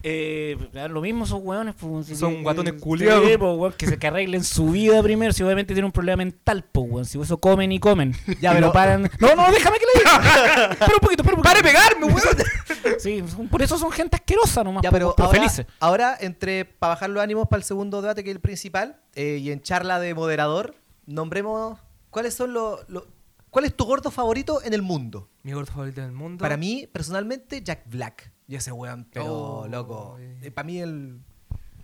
Eh, 0.04 0.56
lo 0.90 1.00
mismo 1.00 1.26
son 1.26 1.40
hueones, 1.44 1.76
pues, 1.78 2.06
si 2.06 2.16
Son 2.16 2.34
que- 2.36 2.42
guatones 2.42 2.74
sí, 2.74 2.80
culiados. 2.80 3.22
pues, 3.22 3.38
weón, 3.56 3.72
que 3.74 3.86
se 3.86 3.98
que 3.98 4.06
arreglen 4.08 4.42
su 4.42 4.70
vida 4.70 5.00
primero, 5.00 5.32
si 5.32 5.44
obviamente 5.44 5.74
tienen 5.74 5.84
un 5.86 5.92
problema 5.92 6.16
mental, 6.16 6.64
pues, 6.72 6.86
weón, 6.90 7.04
si 7.04 7.20
eso 7.20 7.38
comen 7.38 7.70
y 7.70 7.78
comen. 7.78 8.12
Ya, 8.40 8.52
pero- 8.52 8.66
no 8.66 8.72
paran. 8.72 9.02
No, 9.20 9.34
no, 9.36 9.50
déjame 9.52 9.78
que 9.78 9.84
le 9.94 10.00
diga. 10.00 10.70
espera 10.72 10.92
un 10.94 11.00
poquito, 11.00 11.22
espera 11.22 11.36
un 11.36 11.42
poquito. 11.42 11.42
¡Pare 11.42 11.62
pegarme, 11.62 12.06
weón! 12.06 12.18
sí, 12.98 13.22
son- 13.28 13.48
por 13.48 13.62
eso 13.62 13.78
son 13.78 13.92
gente 13.92 14.16
asquerosa 14.16 14.64
nomás, 14.64 14.82
Ya, 14.82 14.90
pero, 14.90 15.14
pero 15.16 15.26
ahora, 15.28 15.38
felices. 15.38 15.66
ahora, 15.78 16.16
entre 16.20 16.64
para 16.64 16.94
bajar 16.94 17.10
los 17.10 17.22
ánimos 17.22 17.46
para 17.48 17.58
el 17.58 17.64
segundo 17.64 18.02
debate, 18.02 18.24
que 18.24 18.30
es 18.30 18.36
el 18.36 18.40
principal, 18.42 18.96
eh, 19.14 19.38
y 19.40 19.52
en 19.52 19.62
charla 19.62 20.00
de 20.00 20.14
moderador, 20.14 20.74
nombremos 21.06 21.78
cuáles 22.10 22.34
son 22.34 22.52
los. 22.52 22.80
los- 22.88 23.04
¿Cuál 23.50 23.66
es 23.66 23.76
tu 23.76 23.84
gordo 23.84 24.10
favorito 24.10 24.62
en 24.64 24.72
el 24.74 24.82
mundo? 24.82 25.28
Mi 25.42 25.52
gordo 25.52 25.72
favorito 25.72 26.00
del 26.00 26.12
mundo. 26.12 26.42
Para 26.42 26.56
mí, 26.56 26.88
personalmente, 26.92 27.62
Jack 27.62 27.82
Black. 27.86 28.30
Y 28.48 28.56
ese 28.56 28.70
weón, 28.72 29.06
pero 29.12 29.24
Oh, 29.26 29.68
loco. 29.68 30.16
eh. 30.20 30.38
Eh, 30.42 30.50
para 30.50 30.66
mí, 30.66 30.78
el, 30.80 31.20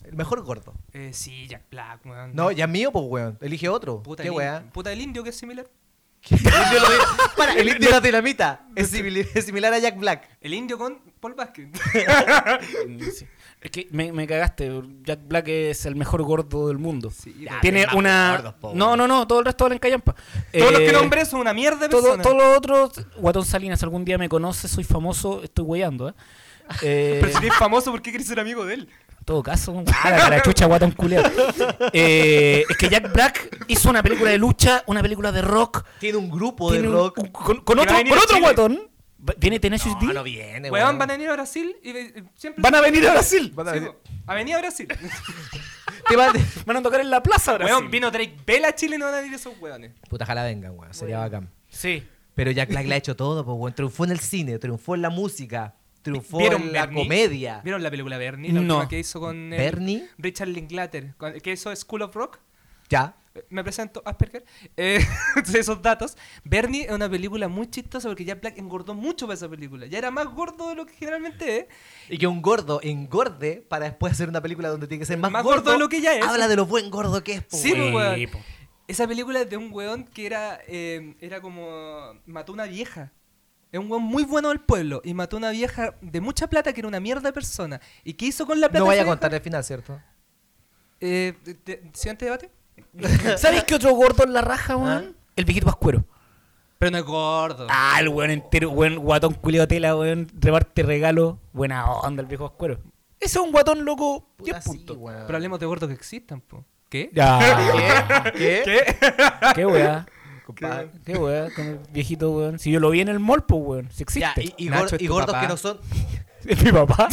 el 0.05 0.15
mejor 0.17 0.43
gordo. 0.43 0.75
Eh, 0.93 1.11
sí, 1.13 1.47
Jack 1.49 1.65
Black, 1.71 2.05
weón. 2.07 2.35
No, 2.35 2.51
ya 2.53 2.65
es 2.67 2.71
mío, 2.71 2.93
pues 2.93 3.05
weón. 3.09 3.39
Elige 3.41 3.69
otro. 3.69 4.03
Puta 4.03 4.23
¿Qué 4.23 4.29
in- 4.29 4.71
Puta 4.71 4.93
el 4.93 5.01
indio 5.01 5.23
que 5.25 5.31
es 5.31 5.37
similar. 5.37 5.69
El 6.31 6.37
indio 6.39 6.81
lo 6.81 7.37
Para, 7.37 7.53
el 7.55 7.69
indio 7.69 7.91
la 7.91 8.01
dinamita. 8.01 8.67
Es 8.75 8.93
simil- 8.93 9.27
es 9.35 9.45
similar 9.45 9.73
a 9.73 9.79
Jack 9.79 9.97
Black. 9.99 10.37
El 10.41 10.53
indio 10.53 10.77
con 10.77 11.01
Paul 11.21 11.35
Vázquez. 11.35 11.69
Sí. 13.15 13.27
Es 13.61 13.71
que 13.73 13.89
me, 13.91 14.13
me 14.13 14.27
cagaste. 14.27 14.71
Jack 15.03 15.21
Black 15.27 15.49
es 15.49 15.85
el 15.87 15.97
mejor 15.97 16.23
gordo 16.23 16.69
del 16.69 16.79
mundo. 16.79 17.11
Sí, 17.11 17.35
Ya, 17.41 17.59
Tiene 17.61 17.87
una. 17.95 18.37
gordos, 18.37 18.55
po, 18.55 18.73
no, 18.75 18.97
no, 18.97 19.09
no, 19.09 19.27
todo 19.27 19.41
el 19.41 19.45
resto 19.47 19.65
valen 19.65 19.79
callampa. 19.81 20.15
Todos 20.53 20.71
los 20.73 20.81
que 20.81 20.89
Eh, 20.91 20.93
nombré 20.93 21.25
son 21.25 21.41
una 21.41 21.53
mierda 21.53 21.81
de 21.81 21.89
todo, 21.89 22.03
personas. 22.17 22.25
todo 22.27 22.37
lo 22.37 22.53
otro, 22.57 22.93
Guatón 23.17 23.45
Salinas, 23.45 23.83
algún 23.83 24.05
día 24.05 24.17
me 24.17 24.29
conoce, 24.29 24.69
soy 24.69 24.85
famoso, 24.85 25.43
estoy 25.43 25.65
weyando, 25.65 26.09
¿eh? 26.11 26.15
Eh, 26.83 27.19
Pero 27.21 27.33
si 27.41 27.47
eres 27.47 27.59
famoso, 27.59 27.91
¿por 27.91 28.01
qué 28.01 28.11
quieres 28.11 28.29
ser 28.29 28.39
amigo 28.39 28.65
de 28.65 28.75
él? 28.75 28.89
En 29.19 29.25
todo 29.25 29.43
caso, 29.43 29.83
ah, 30.05 30.11
la 30.11 30.17
carachucha 30.17 30.67
guatón 30.67 30.93
culiao. 30.93 31.25
Eh, 31.93 32.65
es 32.69 32.77
que 32.77 32.89
Jack 32.89 33.13
Black 33.13 33.65
hizo 33.67 33.91
una 33.91 34.03
película 34.05 34.31
de 34.31 34.39
lucha, 34.39 34.85
una 34.87 35.03
película 35.03 35.33
de 35.33 35.43
rock. 35.43 35.85
Tiene 35.99 36.19
un 36.19 36.31
grupo 36.31 36.71
de 36.73 36.87
un- 36.87 36.93
rock. 36.93 37.19
un- 37.19 37.29
con, 37.31 37.79
otro, 37.81 37.95
con 38.09 38.19
otro 38.19 38.41
guatón. 38.41 38.81
Viene 39.39 39.59
Tenacious 39.59 39.95
No, 40.01 40.09
D. 40.09 40.15
no 40.15 40.23
viene, 40.23 40.71
Weón, 40.71 40.87
weón. 40.87 40.99
van 40.99 41.11
a 41.11 41.15
venir 41.15 41.29
a 41.29 41.33
Brasil 41.33 41.77
y 41.83 41.91
eh, 41.91 42.25
siempre. 42.37 42.63
Van 42.63 42.75
a 42.75 42.81
venir 42.81 43.07
a 43.09 43.13
Brasil. 43.13 43.51
Van 43.55 43.67
a 43.69 43.73
Sí, 43.73 43.79
venir- 43.81 43.93
po. 43.93 44.01
Avenida 44.27 44.59
Brasil. 44.59 44.87
Te 46.09 46.17
va- 46.17 46.33
Van 46.67 46.77
a 46.77 46.83
tocar 46.83 47.01
en 47.01 47.11
la 47.11 47.23
plaza 47.23 47.53
ahora. 47.53 47.67
Weón, 47.67 47.91
vino 47.91 48.11
Drake 48.11 48.37
Bell 48.47 48.65
a 48.65 48.75
Chile 48.75 48.97
y 48.97 48.99
no 48.99 49.07
van 49.07 49.15
a 49.15 49.19
venir 49.19 49.35
esos 49.35 49.59
weones. 49.61 49.93
Puta, 50.09 50.25
ojalá 50.25 50.45
vengan, 50.45 50.79
weón. 50.79 50.95
Sería 50.95 51.19
bacán. 51.19 51.51
Sí. 51.69 52.07
Pero 52.35 52.51
Jack 52.53 52.69
Black 52.69 52.87
le 52.87 52.95
ha 52.95 52.99
hecho 52.99 53.17
todo, 53.17 53.45
pues, 53.45 53.57
weón. 53.59 53.75
Triunfó 53.75 54.05
en 54.05 54.11
el 54.13 54.21
cine, 54.21 54.59
triunfó 54.59 54.95
en 54.95 55.03
la 55.03 55.11
música, 55.11 55.75
triunfó 56.03 56.39
¿Vieron 56.39 56.63
en 56.63 56.73
la 56.73 56.87
Bernie? 56.87 57.03
comedia. 57.05 57.61
¿Vieron 57.65 57.83
la 57.83 57.91
película 57.91 58.17
Bernie? 58.19 58.53
La 58.53 58.61
No. 58.61 58.75
última 58.77 58.89
que 58.89 58.99
hizo 59.01 59.19
con 59.19 59.51
¿Bernie? 59.51 60.07
Richard 60.19 60.49
Linklater. 60.49 61.15
Que 61.43 61.53
hizo 61.53 61.75
School 61.75 62.03
of 62.03 62.15
Rock. 62.15 62.39
Ya. 62.89 63.15
Me 63.51 63.63
presento, 63.63 64.03
Asperger. 64.05 64.45
Eh, 64.77 64.99
esos 65.55 65.81
datos. 65.81 66.17
Bernie 66.43 66.87
es 66.87 66.91
una 66.91 67.09
película 67.09 67.47
muy 67.47 67.69
chistosa 67.71 68.09
porque 68.09 68.25
Jack 68.25 68.41
Black 68.41 68.59
engordó 68.59 68.95
mucho 68.95 69.27
para 69.27 69.35
esa 69.35 69.49
película. 69.49 69.87
Ya 69.87 69.99
era 69.99 70.11
más 70.11 70.27
gordo 70.27 70.71
de 70.71 70.75
lo 70.75 70.87
que 70.87 70.95
generalmente 70.95 71.59
es. 71.59 71.67
Y 72.09 72.19
que 72.19 72.27
un 72.27 72.43
gordo 72.43 72.81
engorde 72.83 73.65
para 73.69 73.85
después 73.85 74.13
hacer 74.15 74.29
una 74.29 74.41
película 74.41 74.69
donde 74.71 74.89
tiene 74.89 74.99
que 75.01 75.07
ser 75.07 75.19
más, 75.19 75.31
Más 75.31 75.45
gordo 75.45 75.71
de 75.73 75.79
lo 75.79 75.89
que 75.89 76.01
ya 76.01 76.15
es. 76.15 76.25
Habla 76.27 76.49
de 76.49 76.57
lo 76.57 76.67
buen 76.67 76.91
gordo 76.91 77.23
que 77.23 77.35
es, 77.35 77.43
po, 77.45 77.57
Sí, 77.57 77.73
weón. 77.73 77.95
weón. 77.95 78.15
Sí, 78.17 78.27
po. 78.27 78.39
Esa 78.89 79.07
película 79.07 79.41
es 79.43 79.49
de 79.51 79.57
un 79.57 79.73
weón 79.73 80.05
que 80.05 80.27
era, 80.27 80.59
eh, 80.67 81.15
era 81.21 81.41
como. 81.41 82.15
mató 82.27 82.53
una 82.53 82.65
vieja. 82.65 83.13
Es 83.71 83.79
un 83.79 83.89
weón 83.89 84.03
muy 84.03 84.25
bueno 84.25 84.49
del 84.49 84.61
pueblo. 84.61 85.01
Y 85.05 85.15
mató 85.15 85.37
una 85.37 85.51
vieja 85.51 85.95
de 86.01 86.21
mucha 86.21 86.49
plata 86.49 86.73
que 86.73 86.81
era 86.81 86.89
una 86.89 86.99
mierda 86.99 87.29
de 87.29 87.33
persona. 87.33 87.81
¿Y 88.03 88.15
qué 88.15 88.27
hizo 88.27 88.47
con 88.47 88.61
la 88.61 88.69
plata? 88.69 88.81
No 88.81 88.87
vaya 88.87 89.03
a 89.03 89.07
contar 89.07 89.33
el 89.33 89.41
final, 89.43 89.63
¿cierto? 89.63 90.01
Eh, 91.01 91.35
te- 91.45 91.55
te- 91.55 91.83
¿Siguiente 91.93 92.25
debate? 92.25 92.51
¿Sabes 93.39 93.65
qué 93.65 93.75
otro 93.75 93.93
gordo 93.95 94.25
en 94.25 94.33
la 94.33 94.41
raja, 94.41 94.77
weón? 94.77 95.15
¿Ah? 95.17 95.23
El 95.37 95.45
viejito 95.45 95.67
pascuero. 95.67 96.05
Pero 96.79 96.91
no 96.93 96.99
es 96.99 97.05
gordo. 97.05 97.67
Ah, 97.71 97.97
el 98.01 98.09
weón 98.09 98.31
entero, 98.31 98.71
weón, 98.71 98.97
guatón 98.97 99.35
culiao 99.35 99.67
tela, 99.67 99.97
weón, 99.97 100.29
reparte 100.39 100.83
regalo. 100.83 101.39
Buena 101.53 101.91
onda 101.91 102.23
el 102.23 102.29
viejo 102.29 102.49
pascuero. 102.49 102.79
Ese 103.21 103.39
es 103.39 103.45
un 103.45 103.51
guatón 103.51 103.85
loco, 103.85 104.29
10 104.39 104.57
Puta, 104.57 104.61
sí, 104.63 104.69
puntos. 104.69 104.97
weón. 104.99 105.23
Pero 105.27 105.37
hablemos 105.37 105.59
de 105.59 105.67
gordos 105.67 105.89
que 105.89 105.95
existan, 105.95 106.41
po. 106.41 106.65
¿Qué? 106.89 107.11
Ya. 107.13 108.31
¿Qué? 108.37 108.63
¿Qué? 108.65 108.97
¿Qué 109.55 109.67
weá? 109.67 110.07
Compadre. 110.47 110.91
¿Qué 111.05 111.17
weá? 111.19 111.49
Con 111.55 111.67
el 111.67 111.79
viejito, 111.93 112.31
weón. 112.31 112.59
Si 112.59 112.71
yo 112.71 112.81
lo 112.81 112.91
vi 112.91 113.01
en 113.01 113.09
el 113.09 113.19
mall, 113.19 113.45
pues, 113.45 113.61
weón. 113.63 113.91
Si 113.91 114.05
Ya, 114.21 114.31
existe. 114.33 114.55
y, 114.57 114.67
y 114.67 114.71
Nacho 114.71 114.97
gor- 114.97 115.03
y 115.03 115.07
gordos 115.09 115.27
papá. 115.27 115.41
que 115.43 115.49
no 115.49 115.57
son. 115.57 115.79
Es 116.45 116.63
mi 116.65 116.73
papá. 116.73 117.09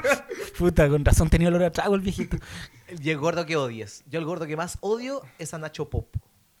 Puta, 0.58 0.88
con 0.88 1.04
razón 1.04 1.28
tenía 1.30 1.48
olor 1.48 1.64
a 1.64 1.70
trago 1.72 1.94
el 1.94 2.00
viejito. 2.00 2.36
Y 3.02 3.10
el 3.10 3.18
gordo 3.18 3.44
que 3.46 3.56
odies. 3.56 4.04
Yo 4.06 4.18
el 4.18 4.24
gordo 4.24 4.46
que 4.46 4.56
más 4.56 4.78
odio 4.80 5.22
es 5.38 5.52
a 5.54 5.58
Nacho 5.58 5.88
Pop. 5.90 6.14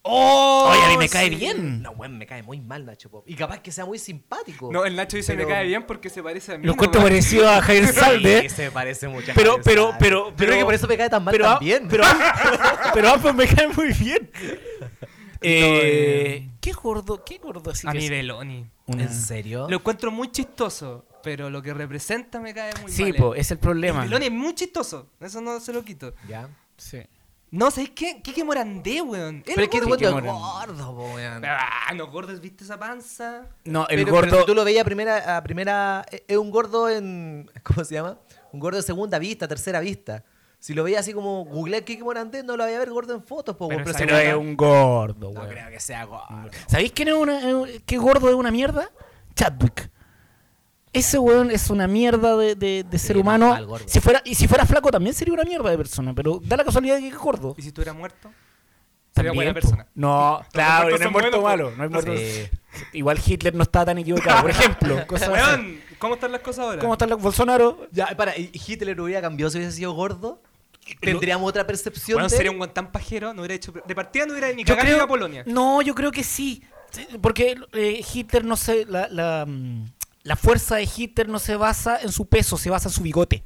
¡Oh! 0.06 0.68
Oye, 0.70 0.82
a 0.84 0.88
mí 0.90 0.98
me 0.98 1.08
cae 1.08 1.28
sí. 1.30 1.34
bien. 1.36 1.80
No, 1.80 1.92
weón, 1.92 2.18
me 2.18 2.26
cae 2.26 2.42
muy 2.42 2.60
mal 2.60 2.84
Nacho 2.84 3.08
Pop. 3.10 3.24
Y 3.26 3.34
capaz 3.36 3.60
que 3.60 3.72
sea 3.72 3.86
muy 3.86 3.98
simpático. 3.98 4.70
No, 4.70 4.84
el 4.84 4.96
Nacho 4.96 5.16
dice 5.16 5.32
Pero- 5.34 5.48
me 5.48 5.54
cae 5.54 5.66
bien 5.66 5.86
porque 5.86 6.10
se 6.10 6.22
parece 6.22 6.52
a 6.54 6.58
mí. 6.58 6.66
Lo 6.66 6.72
encuentro 6.72 7.00
nomás. 7.00 7.10
parecido 7.12 7.48
a 7.48 7.62
Javier 7.62 7.86
Sí, 7.92 7.92
Salde. 8.00 8.48
se 8.50 8.70
parece 8.70 9.08
mucho 9.08 9.32
a 9.32 9.34
Pero, 9.34 9.56
pero, 9.64 9.94
pero, 9.98 10.28
Yo 10.30 10.36
creo 10.36 10.58
que 10.58 10.64
por 10.64 10.74
eso 10.74 10.86
me 10.88 10.96
cae 10.98 11.08
tan 11.08 11.24
mal 11.24 11.32
pero, 11.32 11.44
también. 11.46 11.88
Pero, 11.88 12.04
pero 12.92 13.08
ambos 13.14 13.34
me 13.34 13.46
caen 13.46 13.70
muy 13.74 13.92
bien. 13.94 14.30
Eh, 15.40 16.48
¿Qué 16.60 16.72
gordo? 16.72 17.22
¿Qué 17.24 17.38
gordo 17.38 17.70
así 17.70 17.86
A 17.86 17.92
es? 17.92 18.08
Beloni. 18.10 18.66
Una- 18.86 19.02
¿En 19.04 19.12
serio? 19.14 19.66
Lo 19.68 19.76
encuentro 19.76 20.10
muy 20.10 20.30
chistoso, 20.30 21.06
pero 21.24 21.50
lo 21.50 21.60
que 21.62 21.74
representa 21.74 22.38
me 22.38 22.54
cae 22.54 22.72
muy 22.80 22.92
Sí, 22.92 23.02
mal. 23.04 23.14
po, 23.16 23.34
es 23.34 23.50
el 23.50 23.58
problema. 23.58 24.04
El 24.04 24.08
Beloni 24.10 24.26
es 24.26 24.32
muy 24.32 24.54
chistoso, 24.54 25.10
eso 25.18 25.40
no 25.40 25.58
se 25.58 25.72
lo 25.72 25.82
quito. 25.84 26.14
Ya. 26.28 26.48
Sí. 26.76 27.02
No, 27.50 27.70
¿sabes 27.70 27.90
qué? 27.90 28.20
Kike 28.20 28.42
Morandé, 28.44 29.00
weón. 29.00 29.42
Pero 29.46 29.62
es 29.62 29.68
que 29.68 29.78
Kike 29.80 29.88
gordo 29.88 30.18
es 30.18 30.24
gordo, 30.24 30.90
weón. 31.14 31.42
Ah, 31.46 31.92
no, 31.94 32.08
gordos, 32.08 32.40
¿viste 32.40 32.64
esa 32.64 32.78
panza? 32.78 33.46
No, 33.64 33.86
el 33.88 33.98
Pero- 34.04 34.12
gordo. 34.12 34.28
pero 34.30 34.40
si 34.40 34.46
tú 34.46 34.54
lo 34.56 34.64
veías 34.64 34.82
a 34.82 34.84
primera, 34.84 35.36
a 35.36 35.42
primera. 35.42 36.04
Es 36.28 36.36
un 36.36 36.50
gordo 36.50 36.88
en. 36.90 37.48
¿Cómo 37.62 37.84
se 37.84 37.94
llama? 37.94 38.18
Un 38.52 38.60
gordo 38.60 38.76
de 38.76 38.82
segunda 38.82 39.18
vista, 39.18 39.46
tercera 39.48 39.80
vista. 39.80 40.24
Si 40.58 40.74
lo 40.74 40.82
veía 40.82 40.98
así 41.00 41.12
como 41.12 41.44
googlear 41.44 41.84
Kike 41.84 42.02
Morandé, 42.02 42.42
no 42.42 42.56
lo 42.56 42.64
voy 42.64 42.72
a 42.72 42.78
ver 42.78 42.90
gordo 42.90 43.14
en 43.14 43.22
fotos, 43.22 43.54
po, 43.54 43.68
Pero 43.68 43.84
weón, 43.84 43.96
pero 43.98 44.18
es 44.18 44.34
un 44.34 44.56
gordo, 44.56 45.30
No 45.32 45.40
weón. 45.40 45.50
creo 45.52 45.70
que 45.70 45.78
sea 45.78 46.04
gordo. 46.04 46.50
¿Sabéis 46.66 46.90
quién 46.92 47.08
es 47.08 47.14
una, 47.14 47.38
eh, 47.50 47.82
qué 47.86 47.98
gordo 47.98 48.28
es 48.30 48.34
una 48.34 48.50
mierda? 48.50 48.90
Chadwick. 49.36 49.90
Ese 50.94 51.18
weón 51.18 51.50
es 51.50 51.68
una 51.70 51.86
mierda 51.86 52.36
de, 52.36 52.54
de- 52.54 52.84
de 52.88 52.98
ser 52.98 53.16
Sí, 53.16 53.20
humano. 53.20 53.48
mal. 53.50 53.66
Si 53.86 54.00
fuera, 54.00 54.22
y 54.24 54.34
si 54.34 54.48
fuera 54.48 54.64
flaco 54.64 54.90
también 54.90 55.14
sería 55.14 55.34
una 55.34 55.44
mierda 55.44 55.68
de 55.70 55.76
persona, 55.76 56.14
pero 56.14 56.40
da 56.42 56.56
la 56.56 56.64
casualidad 56.64 56.94
de 56.96 57.02
que 57.02 57.08
es 57.08 57.16
gordo. 57.18 57.54
¿Y 57.58 57.62
si 57.62 57.72
tú 57.72 57.82
eras 57.82 57.94
muerto? 57.94 58.30
Sería 59.14 59.30
También, 59.30 59.34
buena 59.34 59.54
persona. 59.54 59.86
No, 59.94 60.38
Los 60.42 60.48
claro, 60.48 60.88
no 60.90 60.96
es 60.96 61.10
muerto 61.12 61.40
buenos, 61.40 61.42
malo. 61.42 61.72
No 61.76 61.84
es 61.84 61.90
muerto. 61.90 62.12
sé. 62.16 62.50
Igual 62.92 63.20
Hitler 63.24 63.54
no 63.54 63.62
estaba 63.62 63.84
tan 63.86 63.98
equivocado. 63.98 64.42
Por 64.42 64.50
ejemplo, 64.50 65.06
cosas. 65.08 65.28
Weón, 65.28 65.80
¿cómo 65.98 66.14
están 66.14 66.32
las 66.32 66.40
cosas 66.40 66.64
ahora? 66.64 66.80
¿cómo 66.80 66.94
está 66.94 67.04
el 67.04 67.14
Bolsonaro? 67.14 67.86
Ya, 67.92 68.06
para, 68.16 68.36
¿y 68.36 68.50
Hitler 68.52 69.00
hubiera 69.00 69.20
cambiado 69.20 69.50
si 69.50 69.58
hubiese 69.58 69.76
sido 69.76 69.92
gordo? 69.92 70.40
¿Tendríamos 71.00 71.48
otra 71.48 71.66
percepción 71.66 72.18
Weón, 72.18 72.28
de 72.30 72.36
sería 72.36 72.50
un 72.50 72.58
guan 72.58 72.74
tan 72.74 72.92
pajero, 72.92 73.32
no 73.32 73.40
hubiera 73.40 73.54
hecho... 73.54 73.72
De 73.72 73.94
partida 73.94 74.26
no 74.26 74.32
hubiera 74.32 74.52
ni 74.52 74.64
Yo 74.64 74.74
cagado 74.76 74.84
creo, 74.86 74.96
ni 74.98 75.02
a 75.04 75.06
Polonia. 75.06 75.42
No, 75.46 75.80
yo 75.80 75.94
creo 75.94 76.10
que 76.12 76.22
sí. 76.22 76.62
Porque 77.22 77.56
eh, 77.72 78.04
Hitler 78.14 78.44
no 78.44 78.56
se. 78.56 78.84
La, 78.86 79.08
la, 79.08 79.44
mm, 79.48 79.93
la 80.24 80.36
fuerza 80.36 80.76
de 80.76 80.88
Hitler 80.96 81.28
no 81.28 81.38
se 81.38 81.54
basa 81.54 82.00
en 82.00 82.10
su 82.10 82.26
peso, 82.26 82.56
se 82.56 82.70
basa 82.70 82.88
en 82.88 82.94
su 82.94 83.02
bigote. 83.02 83.44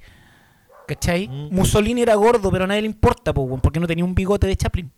¿Cachai? 0.87 1.29
Mm. 1.29 1.55
Mussolini 1.55 2.01
era 2.01 2.15
gordo, 2.15 2.51
pero 2.51 2.65
a 2.65 2.67
nadie 2.67 2.81
le 2.81 2.87
importa, 2.87 3.35
po, 3.35 3.61
porque 3.61 3.79
no 3.79 3.87
tenía 3.87 4.05
un 4.05 4.15
bigote 4.15 4.47
de 4.47 4.57
Chaplin. 4.57 4.91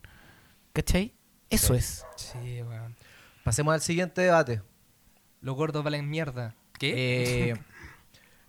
¿Cachai? 0.72 1.14
Eso 1.48 1.74
es. 1.74 2.06
Sí, 2.14 2.62
weón. 2.62 2.94
Pasemos 3.42 3.74
al 3.74 3.80
siguiente 3.80 4.20
debate. 4.20 4.62
Los 5.40 5.56
gordos 5.56 5.82
valen 5.82 6.08
mierda. 6.08 6.54
¿Qué? 6.78 7.50
Eh, 7.50 7.54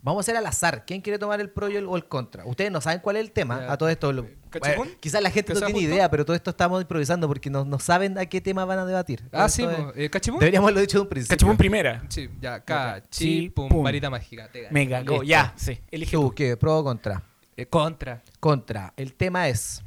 vamos 0.02 0.18
a 0.18 0.22
hacer 0.22 0.36
al 0.36 0.44
azar. 0.46 0.84
¿Quién 0.86 1.00
quiere 1.00 1.18
tomar 1.18 1.40
el 1.40 1.48
pro 1.50 1.70
y 1.70 1.76
el- 1.76 1.86
o 1.86 1.96
el 1.96 2.06
contra? 2.06 2.44
Ustedes 2.44 2.70
no 2.70 2.80
saben 2.80 3.00
cuál 3.00 3.16
es 3.16 3.22
el 3.22 3.32
tema. 3.32 3.72
A 3.72 3.78
todo 3.78 3.88
esto. 3.88 4.12
lo- 4.12 4.26
¿Cachipún? 4.50 4.76
bueno, 4.76 4.92
quizás 5.00 5.22
la 5.22 5.30
gente 5.30 5.54
¿Que 5.54 5.60
no 5.60 5.64
tiene 5.66 5.80
justo? 5.80 5.94
idea, 5.94 6.10
pero 6.10 6.26
todo 6.26 6.36
esto 6.36 6.50
estamos 6.50 6.82
improvisando 6.82 7.26
porque 7.26 7.48
no, 7.48 7.64
no 7.64 7.78
saben 7.78 8.18
a 8.18 8.26
qué 8.26 8.40
tema 8.42 8.66
van 8.66 8.80
a 8.80 8.84
debatir. 8.84 9.22
ah, 9.32 9.48
sí, 9.48 9.62
Esto 9.62 9.90
es-. 9.92 9.96
Eh, 9.96 10.10
¿Cachipún? 10.10 10.40
Deberíamos 10.40 10.66
haberlo 10.66 10.80
dicho 10.82 10.98
de 10.98 11.02
un 11.02 11.08
principio. 11.08 11.36
Cachapún 11.38 11.56
primera. 11.56 12.04
Sí, 12.10 12.28
ya, 12.40 12.56
Sí, 12.58 12.62
cachipum, 12.66 13.68
pum. 13.70 13.82
varita 13.82 14.10
mágica. 14.10 14.48
te 14.52 14.62
gané. 14.62 14.72
Me 14.74 14.88
cagó, 14.90 15.10
Listo. 15.22 15.22
ya, 15.22 15.54
sí. 15.56 15.80
Elige 15.90 16.12
¿Tú 16.16 16.22
tú. 16.28 16.34
qué? 16.34 16.56
¿Pro 16.58 16.78
o 16.80 16.84
contra? 16.84 17.22
Eh, 17.56 17.64
contra. 17.66 18.22
Contra. 18.40 18.92
El 18.96 19.14
tema 19.14 19.48
es. 19.48 19.82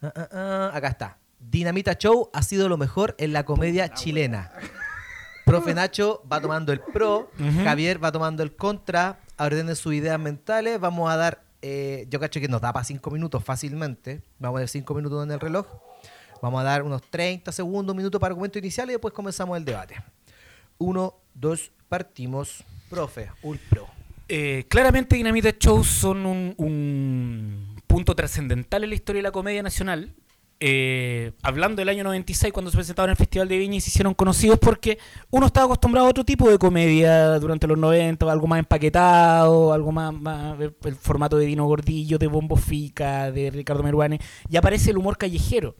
Ah, 0.00 0.12
ah, 0.14 0.28
ah, 0.32 0.70
acá 0.74 0.88
está. 0.88 1.18
Dinamita 1.40 1.94
Show 1.94 2.30
ha 2.32 2.42
sido 2.42 2.68
lo 2.68 2.76
mejor 2.76 3.16
en 3.18 3.32
la 3.32 3.44
comedia 3.44 3.92
chilena. 3.92 4.52
Profe 5.44 5.74
Nacho 5.74 6.22
va 6.30 6.40
tomando 6.40 6.72
el 6.72 6.80
pro. 6.80 7.30
Javier 7.64 8.02
va 8.02 8.12
tomando 8.12 8.42
el 8.42 8.54
contra, 8.54 9.20
ordenen 9.38 9.76
sus 9.76 9.94
ideas 9.94 10.18
mentales, 10.18 10.78
vamos 10.78 11.10
a 11.10 11.16
dar, 11.16 11.42
eh, 11.62 12.06
yo 12.10 12.20
cacho 12.20 12.40
que 12.40 12.48
nos 12.48 12.60
da 12.60 12.72
para 12.72 12.84
5 12.84 13.10
minutos 13.10 13.42
fácilmente, 13.44 14.22
vamos 14.38 14.58
a 14.58 14.60
dar 14.60 14.68
5 14.68 14.94
minutos 14.94 15.24
en 15.24 15.32
el 15.32 15.40
reloj, 15.40 15.66
vamos 16.40 16.60
a 16.60 16.64
dar 16.64 16.82
unos 16.82 17.02
30 17.10 17.50
segundos, 17.52 17.92
un 17.92 17.96
minuto 17.96 18.20
para 18.20 18.32
argumento 18.32 18.58
inicial 18.58 18.88
y 18.88 18.92
después 18.92 19.12
comenzamos 19.12 19.56
el 19.56 19.64
debate. 19.64 19.96
Uno, 20.78 21.14
dos, 21.34 21.70
partimos. 21.88 22.64
Profe, 22.88 23.30
un 23.42 23.58
pro. 23.70 23.88
Eh, 24.28 24.64
claramente 24.68 25.16
Dinamita 25.16 25.50
Shows 25.58 25.86
son 25.86 26.26
un, 26.26 26.54
un 26.56 27.76
punto 27.86 28.14
trascendental 28.14 28.84
en 28.84 28.90
la 28.90 28.96
historia 28.96 29.18
de 29.18 29.24
la 29.24 29.32
comedia 29.32 29.62
nacional. 29.62 30.14
Eh, 30.64 31.32
hablando 31.42 31.80
del 31.80 31.88
año 31.88 32.04
96, 32.04 32.52
cuando 32.52 32.70
se 32.70 32.76
presentaban 32.76 33.08
en 33.08 33.14
el 33.14 33.16
Festival 33.16 33.48
de 33.48 33.58
Viña 33.58 33.78
y 33.78 33.80
se 33.80 33.90
hicieron 33.90 34.14
conocidos 34.14 34.60
porque 34.60 34.96
uno 35.28 35.46
estaba 35.46 35.66
acostumbrado 35.66 36.06
a 36.06 36.10
otro 36.10 36.22
tipo 36.22 36.48
de 36.48 36.56
comedia 36.56 37.36
durante 37.40 37.66
los 37.66 37.76
90, 37.76 38.30
algo 38.30 38.46
más 38.46 38.60
empaquetado, 38.60 39.72
algo 39.72 39.90
más, 39.90 40.14
el 40.60 40.94
formato 40.94 41.36
de 41.36 41.46
Dino 41.46 41.66
Gordillo, 41.66 42.16
de 42.16 42.28
Bombo 42.28 42.54
Fica, 42.54 43.32
de 43.32 43.50
Ricardo 43.50 43.82
Meruane, 43.82 44.20
y 44.48 44.56
aparece 44.56 44.92
el 44.92 44.98
humor 44.98 45.18
callejero. 45.18 45.74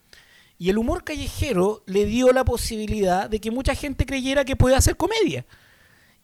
Y 0.58 0.68
el 0.68 0.78
humor 0.78 1.04
callejero 1.04 1.84
le 1.86 2.04
dio 2.04 2.32
la 2.32 2.44
posibilidad 2.44 3.30
de 3.30 3.40
que 3.40 3.52
mucha 3.52 3.76
gente 3.76 4.04
creyera 4.04 4.44
que 4.44 4.56
podía 4.56 4.78
hacer 4.78 4.96
comedia. 4.96 5.46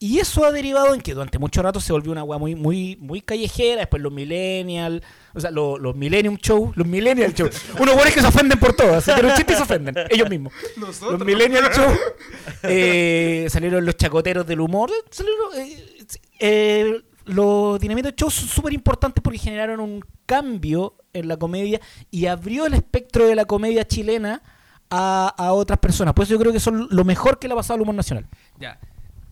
Y 0.01 0.21
eso 0.21 0.45
ha 0.45 0.53
derivado 0.53 0.95
en 0.95 1.01
que 1.01 1.13
durante 1.13 1.41
mucho 1.41 1.61
rato 1.61 1.81
se 1.81 1.93
volvió 1.93 2.13
una 2.13 2.23
weá 2.23 2.39
muy, 2.39 2.55
muy, 2.55 2.97
muy 3.01 3.21
callejera, 3.21 3.81
después 3.81 4.01
los 4.01 4.13
millennial, 4.13 5.03
o 5.35 5.41
sea, 5.41 5.51
los, 5.51 5.81
los 5.81 5.97
millennium 5.97 6.37
show, 6.37 6.73
los 6.77 6.87
millennial 6.87 7.35
show. 7.35 7.49
Unos 7.81 7.95
buenos 7.97 8.15
que 8.15 8.21
se 8.21 8.27
ofenden 8.27 8.61
por 8.61 8.75
todo, 8.75 9.01
se 9.01 9.13
tiran 9.13 9.33
un 9.33 9.37
chiste 9.37 9.55
y 9.55 9.57
se 9.57 9.63
ofenden, 9.63 9.97
ellos 10.09 10.31
mismos. 10.31 10.53
Los 10.77 11.25
millennial 11.25 11.65
show, 11.73 11.91
eh, 12.63 13.49
salieron 13.51 13.85
los 13.85 13.97
chacoteros 13.97 14.47
del 14.47 14.61
humor, 14.61 14.93
salieron, 15.11 15.57
eh, 15.57 16.07
eh, 16.39 17.03
los 17.25 17.81
dinamitos 17.81 18.15
shows 18.15 18.35
son 18.35 18.49
súper 18.49 18.73
importantes 18.75 19.21
porque 19.21 19.39
generaron 19.39 19.81
un 19.81 20.05
cambio 20.27 20.95
en 21.13 21.27
la 21.27 21.37
comedia 21.37 21.81
y 22.13 22.27
abrió 22.27 22.67
el 22.67 22.75
espectro 22.75 23.27
de 23.27 23.35
la 23.35 23.47
comedia 23.47 23.85
chilena 23.85 24.43
a, 24.91 25.35
a 25.37 25.53
otras 25.53 25.81
personas. 25.81 26.15
Por 26.15 26.23
eso 26.23 26.35
yo 26.35 26.39
creo 26.39 26.53
que 26.53 26.61
son 26.61 26.87
lo 26.89 27.05
mejor 27.05 27.41
que 27.41 27.49
le 27.49 27.55
ha 27.55 27.57
pasado 27.57 27.75
al 27.75 27.83
humor 27.83 27.97
nacional. 27.97 28.29
Ya. 28.59 28.79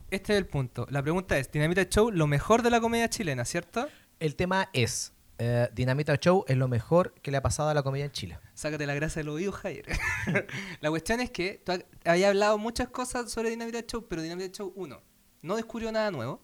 Este 0.08 0.34
es 0.34 0.38
el 0.38 0.46
punto. 0.46 0.86
La 0.90 1.02
pregunta 1.02 1.36
es, 1.36 1.50
Dinamita 1.50 1.82
Show, 1.88 2.12
lo 2.12 2.28
mejor 2.28 2.62
de 2.62 2.70
la 2.70 2.80
comedia 2.80 3.10
chilena, 3.10 3.44
¿cierto? 3.44 3.88
El 4.20 4.36
tema 4.36 4.70
es, 4.72 5.12
eh, 5.38 5.68
Dinamita 5.74 6.14
Show 6.14 6.44
es 6.46 6.56
lo 6.56 6.68
mejor 6.68 7.12
que 7.22 7.32
le 7.32 7.38
ha 7.38 7.42
pasado 7.42 7.70
a 7.70 7.74
la 7.74 7.82
comedia 7.82 8.04
en 8.04 8.12
Chile. 8.12 8.38
Sácate 8.54 8.86
la 8.86 8.94
grasa 8.94 9.18
del 9.18 9.30
oído, 9.30 9.50
Javier. 9.50 9.84
la 10.80 10.90
cuestión 10.90 11.18
es 11.18 11.32
que 11.32 11.60
tú 11.64 11.72
hablado 12.04 12.56
muchas 12.56 12.88
cosas 12.88 13.32
sobre 13.32 13.50
Dinamita 13.50 13.80
Show, 13.84 14.06
pero 14.08 14.22
Dinamita 14.22 14.56
Show, 14.56 14.72
uno, 14.76 15.02
no 15.42 15.56
descubrió 15.56 15.90
nada 15.90 16.12
nuevo, 16.12 16.40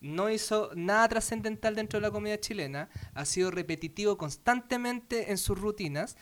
no 0.00 0.28
hizo 0.28 0.70
nada 0.74 1.06
trascendental 1.08 1.76
dentro 1.76 2.00
de 2.00 2.06
la 2.08 2.10
comedia 2.10 2.40
chilena, 2.40 2.90
ha 3.14 3.24
sido 3.24 3.52
repetitivo 3.52 4.18
constantemente 4.18 5.30
en 5.30 5.38
sus 5.38 5.56
rutinas 5.56 6.16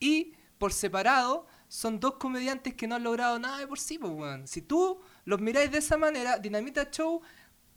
y 0.00 0.32
por 0.58 0.72
separado 0.72 1.46
son 1.68 2.00
dos 2.00 2.14
comediantes 2.14 2.74
que 2.74 2.88
no 2.88 2.96
han 2.96 3.04
logrado 3.04 3.38
nada 3.38 3.58
de 3.58 3.66
por 3.66 3.78
sí, 3.78 3.98
pues. 3.98 4.50
Si 4.50 4.62
tú 4.62 5.00
los 5.28 5.42
miráis 5.42 5.70
de 5.70 5.76
esa 5.76 5.98
manera, 5.98 6.38
Dinamita 6.38 6.90
Show, 6.90 7.20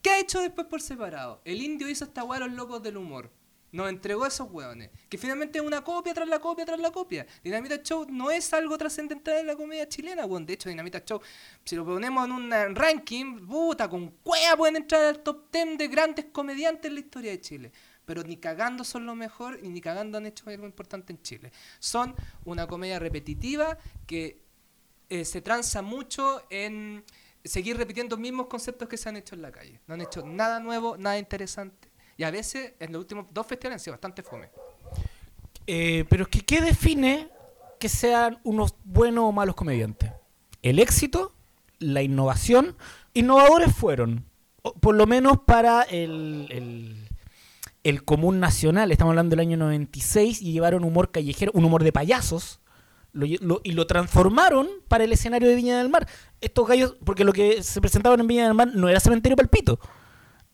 ¿qué 0.01 0.09
ha 0.09 0.19
hecho 0.21 0.39
después 0.39 0.67
por 0.67 0.81
separado? 0.81 1.41
El 1.43 1.61
indio 1.61 1.89
hizo 1.89 2.05
esta 2.05 2.23
weá 2.23 2.39
los 2.39 2.53
locos 2.53 2.81
del 2.81 2.95
humor. 2.95 3.29
Nos 3.73 3.89
entregó 3.89 4.23
a 4.23 4.29
esos 4.29 4.49
hueones. 4.49 4.89
Que 5.09 5.17
finalmente 5.17 5.59
es 5.59 5.65
una 5.65 5.83
copia 5.83 6.13
tras 6.13 6.29
la 6.29 6.39
copia 6.39 6.63
tras 6.65 6.79
la 6.79 6.91
copia. 6.91 7.27
Dinamita 7.43 7.83
Show 7.83 8.07
no 8.09 8.31
es 8.31 8.53
algo 8.53 8.77
trascendental 8.77 9.39
en 9.39 9.47
la 9.47 9.57
comedia 9.57 9.85
chilena, 9.89 10.25
weón. 10.25 10.45
De 10.45 10.53
hecho, 10.53 10.69
Dinamita 10.69 11.03
Show, 11.03 11.19
si 11.65 11.75
lo 11.75 11.83
ponemos 11.83 12.23
en 12.23 12.31
un 12.31 12.51
ranking, 12.73 13.45
puta, 13.45 13.89
con 13.89 14.11
cueva 14.23 14.55
pueden 14.55 14.77
entrar 14.77 15.03
al 15.03 15.19
top 15.19 15.51
10 15.51 15.77
de 15.77 15.87
grandes 15.89 16.25
comediantes 16.31 16.85
en 16.85 16.93
la 16.93 16.99
historia 17.01 17.31
de 17.31 17.41
Chile. 17.41 17.71
Pero 18.05 18.23
ni 18.23 18.37
cagando 18.37 18.85
son 18.85 19.05
lo 19.05 19.13
mejor 19.13 19.59
y 19.61 19.67
ni 19.67 19.81
cagando 19.81 20.17
han 20.17 20.25
hecho 20.25 20.49
algo 20.49 20.65
importante 20.65 21.11
en 21.11 21.21
Chile. 21.21 21.51
Son 21.79 22.15
una 22.45 22.65
comedia 22.65 22.97
repetitiva 22.97 23.77
que 24.07 24.39
eh, 25.09 25.25
se 25.25 25.41
transa 25.41 25.81
mucho 25.81 26.43
en 26.49 27.03
seguir 27.43 27.77
repitiendo 27.77 28.17
mismos 28.17 28.47
conceptos 28.47 28.87
que 28.87 28.97
se 28.97 29.09
han 29.09 29.17
hecho 29.17 29.35
en 29.35 29.41
la 29.41 29.51
calle. 29.51 29.79
No 29.87 29.93
han 29.95 30.01
hecho 30.01 30.25
nada 30.25 30.59
nuevo, 30.59 30.97
nada 30.97 31.17
interesante. 31.17 31.89
Y 32.17 32.23
a 32.23 32.31
veces, 32.31 32.73
en 32.79 32.91
los 32.91 32.99
últimos 32.99 33.25
dos 33.31 33.47
festivales 33.47 33.75
han 33.75 33.83
sido 33.83 33.93
bastante 33.93 34.23
fome. 34.23 34.49
Eh, 35.67 36.05
pero 36.09 36.23
es 36.23 36.29
que, 36.29 36.41
¿qué 36.41 36.61
define 36.61 37.29
que 37.79 37.89
sean 37.89 38.39
unos 38.43 38.75
buenos 38.83 39.25
o 39.25 39.31
malos 39.31 39.55
comediantes? 39.55 40.11
El 40.61 40.79
éxito, 40.79 41.33
la 41.79 42.01
innovación. 42.01 42.77
Innovadores 43.13 43.75
fueron, 43.75 44.25
por 44.79 44.95
lo 44.95 45.07
menos 45.07 45.39
para 45.45 45.81
el, 45.83 46.47
el, 46.51 47.09
el 47.83 48.03
común 48.03 48.39
nacional. 48.39 48.91
Estamos 48.91 49.11
hablando 49.11 49.31
del 49.31 49.41
año 49.41 49.57
96 49.57 50.41
y 50.41 50.53
llevaron 50.53 50.83
humor 50.83 51.11
callejero, 51.11 51.51
un 51.55 51.65
humor 51.65 51.83
de 51.83 51.91
payasos. 51.91 52.60
Y 53.13 53.71
lo 53.71 53.87
transformaron 53.87 54.67
para 54.87 55.03
el 55.03 55.11
escenario 55.13 55.49
de 55.49 55.55
Viña 55.55 55.77
del 55.77 55.89
Mar. 55.89 56.07
Estos 56.39 56.67
gallos, 56.67 56.95
porque 57.03 57.23
lo 57.23 57.33
que 57.33 57.63
se 57.63 57.81
presentaban 57.81 58.19
en 58.19 58.27
Viña 58.27 58.45
del 58.45 58.53
Mar 58.53 58.69
no 58.73 58.89
era 58.89 58.99
cementerio 58.99 59.35
palpito. 59.35 59.79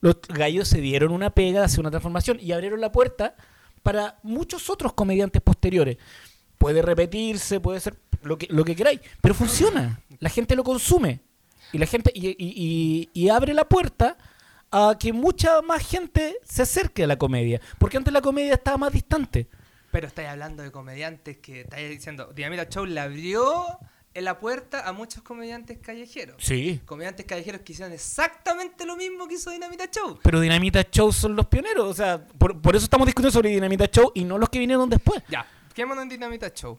Los 0.00 0.16
gallos 0.28 0.68
se 0.68 0.80
dieron 0.80 1.12
una 1.12 1.30
pega 1.30 1.64
hacer 1.64 1.80
una 1.80 1.90
transformación 1.90 2.38
y 2.40 2.52
abrieron 2.52 2.80
la 2.80 2.92
puerta 2.92 3.34
para 3.82 4.18
muchos 4.22 4.70
otros 4.70 4.92
comediantes 4.92 5.42
posteriores. 5.42 5.96
Puede 6.58 6.82
repetirse, 6.82 7.60
puede 7.60 7.80
ser 7.80 7.96
lo 8.22 8.36
que, 8.38 8.46
lo 8.50 8.64
que 8.64 8.76
queráis, 8.76 9.00
pero 9.20 9.34
funciona. 9.34 10.00
La 10.18 10.28
gente 10.28 10.56
lo 10.56 10.64
consume. 10.64 11.20
Y 11.72 11.78
la 11.78 11.86
gente 11.86 12.10
y 12.14 13.28
abre 13.28 13.52
la 13.54 13.68
puerta 13.68 14.16
a 14.70 14.96
que 14.98 15.12
mucha 15.12 15.62
más 15.62 15.86
gente 15.86 16.36
se 16.44 16.62
acerque 16.62 17.04
a 17.04 17.06
la 17.06 17.16
comedia. 17.16 17.60
Porque 17.78 17.96
antes 17.96 18.12
la 18.12 18.20
comedia 18.20 18.54
estaba 18.54 18.76
más 18.78 18.92
distante. 18.92 19.48
Pero 19.90 20.06
estáis 20.06 20.28
hablando 20.28 20.62
de 20.62 20.70
comediantes 20.70 21.38
que 21.38 21.62
estáis 21.62 21.90
diciendo, 21.90 22.32
Dinamita 22.34 22.68
Show 22.68 22.84
le 22.84 23.00
abrió 23.00 23.78
en 24.14 24.24
la 24.24 24.38
puerta 24.38 24.86
a 24.86 24.92
muchos 24.92 25.22
comediantes 25.22 25.78
callejeros. 25.78 26.36
Sí. 26.44 26.80
Comediantes 26.84 27.24
callejeros 27.24 27.62
que 27.62 27.72
hicieron 27.72 27.92
exactamente 27.92 28.84
lo 28.84 28.96
mismo 28.96 29.28
que 29.28 29.34
hizo 29.34 29.50
Dinamita 29.50 29.86
Show. 29.90 30.18
Pero 30.22 30.40
Dinamita 30.40 30.82
Show 30.90 31.12
son 31.12 31.36
los 31.36 31.46
pioneros. 31.46 31.88
O 31.88 31.94
sea, 31.94 32.26
por, 32.26 32.60
por 32.60 32.76
eso 32.76 32.84
estamos 32.84 33.06
discutiendo 33.06 33.32
sobre 33.32 33.50
Dinamita 33.50 33.86
Show 33.86 34.12
y 34.14 34.24
no 34.24 34.36
los 34.38 34.48
que 34.48 34.58
vinieron 34.58 34.88
después. 34.90 35.22
Ya, 35.28 35.46
quedémonos 35.74 36.02
en 36.02 36.08
Dinamita 36.10 36.52
Show. 36.52 36.78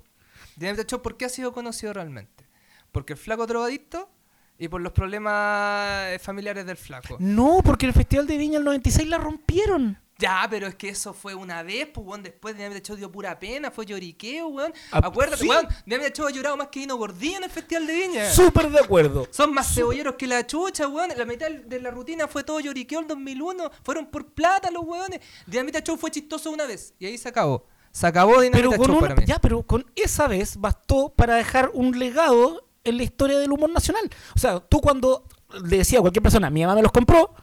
Dinamita 0.55 0.83
Show, 0.85 1.01
¿por 1.01 1.17
qué 1.17 1.25
ha 1.25 1.29
sido 1.29 1.53
conocido 1.53 1.93
realmente? 1.93 2.45
Porque 2.91 3.13
el 3.13 3.19
flaco 3.19 3.47
drogadicto 3.47 4.09
y 4.57 4.67
por 4.67 4.81
los 4.81 4.91
problemas 4.91 6.21
familiares 6.21 6.65
del 6.65 6.77
flaco. 6.77 7.15
No, 7.19 7.61
porque 7.63 7.85
el 7.85 7.93
Festival 7.93 8.27
de 8.27 8.37
Viña 8.37 8.57
el 8.57 8.65
96 8.65 9.07
la 9.07 9.17
rompieron. 9.17 9.97
Ya, 10.19 10.45
pero 10.49 10.67
es 10.67 10.75
que 10.75 10.89
eso 10.89 11.13
fue 11.13 11.33
una 11.33 11.63
vez, 11.63 11.88
pues, 11.93 12.05
weón. 12.05 12.21
Después 12.21 12.55
Dinamita 12.55 12.81
Show 12.85 12.97
dio 12.97 13.09
pura 13.09 13.39
pena, 13.39 13.71
fue 13.71 13.85
lloriqueo, 13.85 14.47
weón. 14.49 14.73
Ah, 14.91 14.99
Acuérdate, 15.01 15.43
sí. 15.43 15.47
weón. 15.49 15.65
Dinamita 15.85 16.13
Show 16.13 16.27
ha 16.27 16.31
llorado 16.31 16.57
más 16.57 16.67
que 16.67 16.81
Dino 16.81 16.97
Gordillo 16.97 17.38
en 17.38 17.43
el 17.45 17.49
Festival 17.49 17.88
de 17.88 17.93
Viña. 17.95 18.29
Súper 18.29 18.69
de 18.69 18.79
acuerdo. 18.79 19.27
Son 19.31 19.53
más 19.53 19.73
cebolleros 19.73 20.15
que 20.15 20.27
la 20.27 20.45
chucha, 20.45 20.88
weón. 20.89 21.09
La 21.15 21.23
mitad 21.25 21.49
de 21.49 21.79
la 21.79 21.89
rutina 21.89 22.27
fue 22.27 22.43
todo 22.43 22.59
lloriqueo 22.59 22.99
el 22.99 23.07
2001. 23.07 23.71
Fueron 23.83 24.07
por 24.07 24.27
plata 24.33 24.69
los 24.71 24.83
weones. 24.85 25.21
Dinamita 25.47 25.79
Show 25.81 25.97
fue 25.97 26.11
chistoso 26.11 26.51
una 26.51 26.65
vez. 26.65 26.93
Y 26.99 27.05
ahí 27.05 27.17
se 27.17 27.29
acabó. 27.29 27.65
Se 27.91 28.05
acabó 28.05 28.41
Dinamita 28.41 28.57
Pero 28.57 28.77
con, 28.77 28.88
Show 28.88 28.97
una- 28.97 29.07
para 29.07 29.15
mí. 29.21 29.25
ya, 29.25 29.39
pero 29.39 29.63
con 29.63 29.85
esa 29.95 30.27
vez 30.27 30.57
bastó 30.57 31.13
para 31.15 31.35
dejar 31.35 31.71
un 31.73 31.97
legado 31.97 32.67
en 32.83 32.97
la 32.97 33.03
historia 33.03 33.39
del 33.39 33.51
humor 33.51 33.69
nacional. 33.69 34.09
O 34.35 34.39
sea, 34.39 34.59
tú 34.59 34.81
cuando 34.81 35.23
le 35.63 35.77
decías 35.77 35.99
a 35.99 36.01
cualquier 36.01 36.23
persona, 36.23 36.49
mi 36.49 36.61
mamá 36.61 36.75
me 36.75 36.81
los 36.81 36.91
compró, 36.91 37.33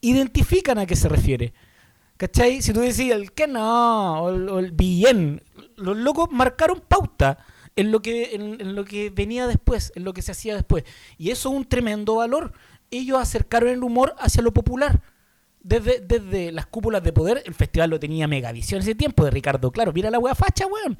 identifican 0.00 0.78
a 0.78 0.86
qué 0.86 0.96
se 0.96 1.08
refiere. 1.08 1.54
¿Cachai? 2.16 2.62
Si 2.62 2.72
tú 2.72 2.80
decías 2.80 3.16
el 3.16 3.32
que 3.32 3.46
no, 3.46 4.22
o 4.22 4.30
el, 4.30 4.64
el 4.64 4.72
bien, 4.72 5.42
los 5.76 5.96
locos 5.96 6.28
marcaron 6.30 6.80
pauta 6.86 7.38
en 7.76 7.90
lo, 7.90 8.00
que, 8.02 8.34
en, 8.34 8.60
en 8.60 8.74
lo 8.74 8.84
que 8.84 9.10
venía 9.10 9.46
después, 9.46 9.92
en 9.96 10.04
lo 10.04 10.12
que 10.12 10.22
se 10.22 10.32
hacía 10.32 10.54
después. 10.54 10.84
Y 11.18 11.30
eso 11.30 11.50
es 11.50 11.56
un 11.56 11.64
tremendo 11.64 12.16
valor. 12.16 12.52
Ellos 12.90 13.18
acercaron 13.18 13.70
el 13.70 13.82
humor 13.82 14.14
hacia 14.18 14.42
lo 14.42 14.52
popular. 14.52 15.02
Desde, 15.60 16.00
desde 16.00 16.52
las 16.52 16.66
cúpulas 16.66 17.02
de 17.02 17.12
poder, 17.12 17.42
el 17.46 17.54
festival 17.54 17.90
lo 17.90 17.98
tenía 17.98 18.28
Megavisión 18.28 18.82
ese 18.82 18.94
tiempo 18.94 19.24
de 19.24 19.30
Ricardo 19.30 19.72
Claro. 19.72 19.92
Mira 19.92 20.10
la 20.10 20.18
wea 20.18 20.34
facha, 20.34 20.66
weón. 20.66 20.96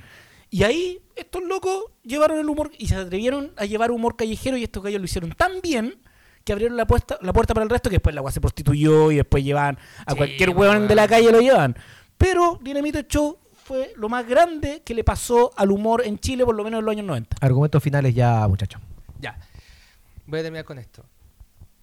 Y 0.50 0.62
ahí 0.62 1.00
estos 1.16 1.42
locos 1.44 1.84
llevaron 2.02 2.38
el 2.38 2.48
humor 2.48 2.70
y 2.78 2.88
se 2.88 2.96
atrevieron 2.96 3.52
a 3.56 3.66
llevar 3.66 3.90
humor 3.90 4.16
callejero 4.16 4.56
y 4.56 4.64
estos 4.64 4.82
gallos 4.82 5.00
lo 5.00 5.04
hicieron 5.04 5.32
tan 5.32 5.60
bien 5.60 5.96
que 6.44 6.52
abrieron 6.52 6.76
la 6.76 6.86
puerta, 6.86 7.18
la 7.22 7.32
puerta 7.32 7.54
para 7.54 7.64
el 7.64 7.70
resto 7.70 7.88
que 7.90 7.96
después 7.96 8.14
la 8.14 8.20
wea 8.22 8.30
se 8.32 8.40
prostituyó 8.40 9.10
y 9.10 9.16
después 9.16 9.42
llevaban 9.42 9.78
a 10.06 10.12
Sí, 10.12 10.16
cualquier 10.18 10.50
weón. 10.50 10.76
weón 10.76 10.88
de 10.88 10.94
la 10.94 11.08
calle 11.08 11.32
lo 11.32 11.40
llevan. 11.40 11.76
Pero 12.18 12.58
Dinamita 12.62 13.02
Show 13.08 13.38
fue 13.64 13.92
lo 13.96 14.08
más 14.10 14.26
grande 14.28 14.82
que 14.84 14.94
le 14.94 15.04
pasó 15.04 15.50
al 15.56 15.70
humor 15.70 16.02
en 16.04 16.18
Chile 16.18 16.44
por 16.44 16.54
lo 16.54 16.62
menos 16.64 16.80
en 16.80 16.84
los 16.84 16.92
años 16.92 17.06
90. 17.06 17.36
Argumentos 17.40 17.82
finales 17.82 18.14
ya, 18.14 18.46
muchachos. 18.46 18.80
Ya. 19.20 19.38
Voy 20.26 20.40
a 20.40 20.42
terminar 20.42 20.64
con 20.64 20.78
esto. 20.78 21.04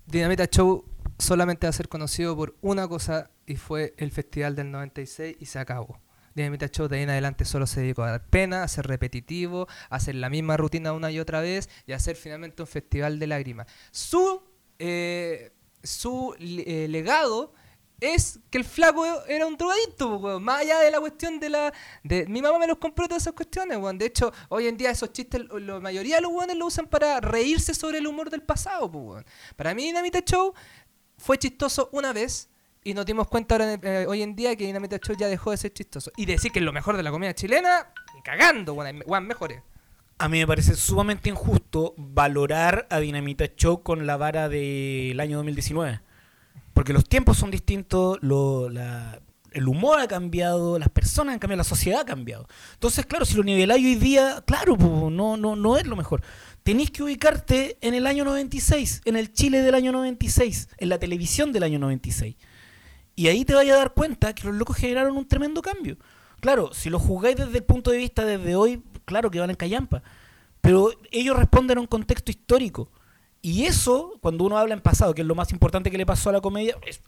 Dinamita 0.05 0.45
Show 0.47 0.85
solamente 1.17 1.65
va 1.67 1.69
a 1.69 1.73
ser 1.73 1.87
conocido 1.87 2.35
por 2.35 2.55
una 2.61 2.87
cosa 2.87 3.29
y 3.45 3.55
fue 3.55 3.93
el 3.97 4.11
festival 4.11 4.55
del 4.55 4.71
96 4.71 5.37
y 5.39 5.45
se 5.45 5.59
acabó. 5.59 5.99
Dinamita 6.35 6.67
Show 6.69 6.87
de 6.87 6.97
ahí 6.97 7.03
en 7.03 7.09
adelante 7.09 7.45
solo 7.45 7.67
se 7.67 7.81
dedicó 7.81 8.03
a 8.03 8.11
dar 8.11 8.25
pena, 8.25 8.63
a 8.63 8.67
ser 8.67 8.87
repetitivo, 8.87 9.67
a 9.89 9.95
hacer 9.95 10.15
la 10.15 10.29
misma 10.29 10.55
rutina 10.57 10.93
una 10.93 11.11
y 11.11 11.19
otra 11.19 11.41
vez 11.41 11.69
y 11.85 11.91
a 11.93 11.97
hacer 11.97 12.15
finalmente 12.15 12.61
un 12.61 12.67
festival 12.67 13.19
de 13.19 13.27
lágrimas. 13.27 13.67
Su, 13.91 14.41
eh, 14.81 15.51
su 15.83 16.35
eh, 16.39 16.87
legado 16.89 17.53
es 17.99 18.39
que 18.49 18.57
el 18.57 18.65
flaco 18.65 19.05
era 19.27 19.45
un 19.45 19.55
drogadicto, 19.55 20.17
weón. 20.17 20.43
más 20.43 20.61
allá 20.61 20.79
de 20.79 20.89
la 20.89 20.99
cuestión 20.99 21.39
de 21.39 21.49
la... 21.49 21.71
De, 22.03 22.25
mi 22.25 22.41
mamá 22.41 22.57
me 22.57 22.65
los 22.65 22.79
compró 22.79 23.07
todas 23.07 23.21
esas 23.21 23.33
cuestiones, 23.33 23.77
weón. 23.77 23.99
De 23.99 24.07
hecho, 24.07 24.33
hoy 24.49 24.67
en 24.67 24.75
día 24.75 24.89
esos 24.89 25.13
chistes, 25.13 25.43
la 25.51 25.79
mayoría 25.79 26.15
de 26.15 26.23
los 26.23 26.31
weones 26.31 26.57
lo 26.57 26.65
usan 26.65 26.87
para 26.87 27.19
reírse 27.19 27.75
sobre 27.75 27.99
el 27.99 28.07
humor 28.07 28.31
del 28.31 28.41
pasado, 28.41 28.87
weón. 28.87 29.23
Para 29.55 29.75
mí 29.75 29.83
Dinamita 29.83 30.21
Show 30.21 30.53
fue 31.17 31.37
chistoso 31.37 31.89
una 31.91 32.11
vez 32.11 32.49
y 32.83 32.95
nos 32.95 33.05
dimos 33.05 33.27
cuenta 33.27 33.53
ahora, 33.53 33.79
eh, 33.83 34.07
hoy 34.09 34.23
en 34.23 34.35
día 34.35 34.55
que 34.55 34.65
Dinamita 34.65 34.97
Show 34.97 35.15
ya 35.15 35.27
dejó 35.27 35.51
de 35.51 35.57
ser 35.57 35.71
chistoso. 35.71 36.11
Y 36.17 36.25
decir 36.25 36.51
que 36.51 36.57
es 36.57 36.65
lo 36.65 36.73
mejor 36.73 36.97
de 36.97 37.03
la 37.03 37.11
comida 37.11 37.35
chilena, 37.35 37.93
cagando, 38.23 38.73
weón. 38.73 39.03
weón, 39.05 39.27
mejores. 39.27 39.61
A 40.21 40.29
mí 40.29 40.37
me 40.37 40.45
parece 40.45 40.75
sumamente 40.75 41.29
injusto 41.29 41.95
valorar 41.97 42.85
a 42.91 42.99
Dinamita 42.99 43.45
Show 43.55 43.81
con 43.81 44.05
la 44.05 44.17
vara 44.17 44.49
del 44.49 45.19
año 45.19 45.37
2019. 45.37 45.99
Porque 46.73 46.93
los 46.93 47.09
tiempos 47.09 47.37
son 47.37 47.49
distintos, 47.49 48.19
lo- 48.21 48.69
el 48.69 49.67
humor 49.67 49.99
ha 49.99 50.07
cambiado, 50.07 50.77
las 50.77 50.89
personas 50.89 51.33
han 51.33 51.39
cambiado, 51.39 51.57
la 51.57 51.63
sociedad 51.63 52.01
ha 52.01 52.05
cambiado. 52.05 52.47
Entonces, 52.73 53.07
claro, 53.07 53.25
si 53.25 53.35
lo 53.35 53.43
niveláis 53.43 53.83
hoy 53.83 53.95
día, 53.95 54.43
claro, 54.45 54.77
no, 54.77 55.09
no, 55.37 55.55
no 55.55 55.77
es 55.77 55.87
lo 55.87 55.95
mejor. 55.95 56.21
Tenéis 56.61 56.91
que 56.91 57.01
ubicarte 57.01 57.79
en 57.81 57.95
el 57.95 58.05
año 58.05 58.23
96, 58.23 59.01
en 59.05 59.15
el 59.15 59.33
Chile 59.33 59.63
del 59.63 59.73
año 59.73 59.91
96, 59.91 60.69
en 60.77 60.89
la 60.89 60.99
televisión 60.99 61.51
del 61.51 61.63
año 61.63 61.79
96. 61.79 62.35
Y 63.15 63.27
ahí 63.27 63.43
te 63.43 63.55
vayas 63.55 63.75
a 63.75 63.79
dar 63.79 63.93
cuenta 63.95 64.35
que 64.35 64.45
los 64.45 64.55
locos 64.55 64.77
generaron 64.77 65.17
un 65.17 65.27
tremendo 65.27 65.63
cambio. 65.63 65.97
Claro, 66.41 66.73
si 66.73 66.91
lo 66.91 66.99
jugáis 66.99 67.37
desde 67.37 67.57
el 67.57 67.63
punto 67.63 67.89
de 67.89 67.97
vista 67.97 68.23
desde 68.23 68.55
hoy, 68.55 68.83
claro 69.05 69.29
que 69.31 69.39
van 69.39 69.49
en 69.49 69.55
callampa. 69.55 70.01
Pero 70.61 70.91
ellos 71.11 71.35
responden 71.35 71.77
a 71.77 71.81
un 71.81 71.87
contexto 71.87 72.31
histórico. 72.31 72.89
Y 73.41 73.65
eso, 73.65 74.13
cuando 74.21 74.43
uno 74.43 74.57
habla 74.57 74.75
en 74.75 74.81
pasado, 74.81 75.15
que 75.15 75.21
es 75.21 75.27
lo 75.27 75.33
más 75.35 75.51
importante 75.51 75.89
que 75.89 75.97
le 75.97 76.05
pasó 76.05 76.29
a 76.29 76.33
la 76.33 76.41
comedia, 76.41 76.75
es, 76.85 77.01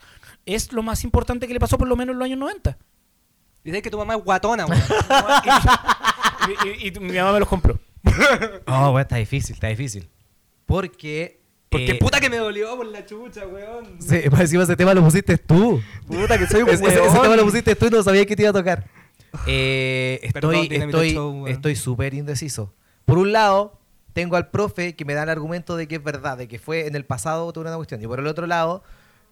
es 0.47 0.73
lo 0.73 0.81
más 0.81 1.03
importante 1.03 1.47
que 1.47 1.53
le 1.53 1.59
pasó 1.59 1.77
por 1.77 1.87
lo 1.87 1.95
menos 1.95 2.13
en 2.13 2.19
los 2.19 2.25
años 2.25 2.39
90. 2.39 2.77
Y 3.65 3.71
de 3.71 3.81
que 3.81 3.91
tu 3.91 3.97
mamá 3.99 4.15
es 4.15 4.23
guatona, 4.23 4.65
weón. 4.65 4.81
y, 6.81 6.85
y- 6.85 6.87
y 6.87 6.99
mi 6.99 7.13
mamá 7.17 7.33
me 7.33 7.39
los 7.39 7.47
compró. 7.47 7.79
Oh, 8.67 8.91
bueno, 8.91 8.99
está 8.99 9.17
difícil, 9.17 9.53
está 9.53 9.67
difícil. 9.67 10.09
Porque. 10.65 11.39
Porque 11.69 11.91
eh, 11.91 11.95
puta 11.95 12.19
que 12.19 12.29
me 12.29 12.37
dolió 12.37 12.75
por 12.77 12.85
la 12.87 13.05
chucha, 13.05 13.45
weón. 13.47 13.95
Sí, 13.99 14.21
encima 14.23 14.63
ese 14.63 14.75
tema 14.75 14.93
lo 14.93 15.03
pusiste 15.03 15.37
tú. 15.37 15.81
Puta 16.07 16.37
que 16.37 16.47
soy 16.47 16.63
un 16.63 16.69
Ese, 16.69 16.83
ese- 16.83 16.93
ese 16.93 17.01
weón. 17.09 17.21
tema 17.21 17.35
lo 17.35 17.45
pusiste 17.45 17.75
tú 17.75 17.87
y 17.87 17.89
no 17.91 18.03
sabía 18.03 18.25
que 18.25 18.35
te 18.35 18.43
iba 18.43 18.49
a 18.49 18.53
tocar. 18.53 18.87
Eh, 19.47 20.19
estoy 20.23 20.67
estoy 20.71 21.11
Show, 21.13 21.31
weón. 21.43 21.47
estoy 21.47 21.75
súper 21.75 22.13
indeciso. 22.13 22.73
Por 23.05 23.17
un 23.17 23.31
lado, 23.31 23.79
tengo 24.13 24.35
al 24.35 24.49
profe 24.49 24.95
que 24.95 25.05
me 25.05 25.13
da 25.13 25.23
el 25.23 25.29
argumento 25.29 25.75
de 25.75 25.87
que 25.87 25.95
es 25.95 26.03
verdad, 26.03 26.37
de 26.37 26.47
que 26.47 26.59
fue 26.59 26.87
en 26.87 26.95
el 26.95 27.05
pasado 27.05 27.51
tuve 27.53 27.65
una 27.67 27.75
cuestión. 27.75 28.01
Y 28.01 28.07
por 28.07 28.19
el 28.19 28.27
otro 28.27 28.47
lado, 28.47 28.83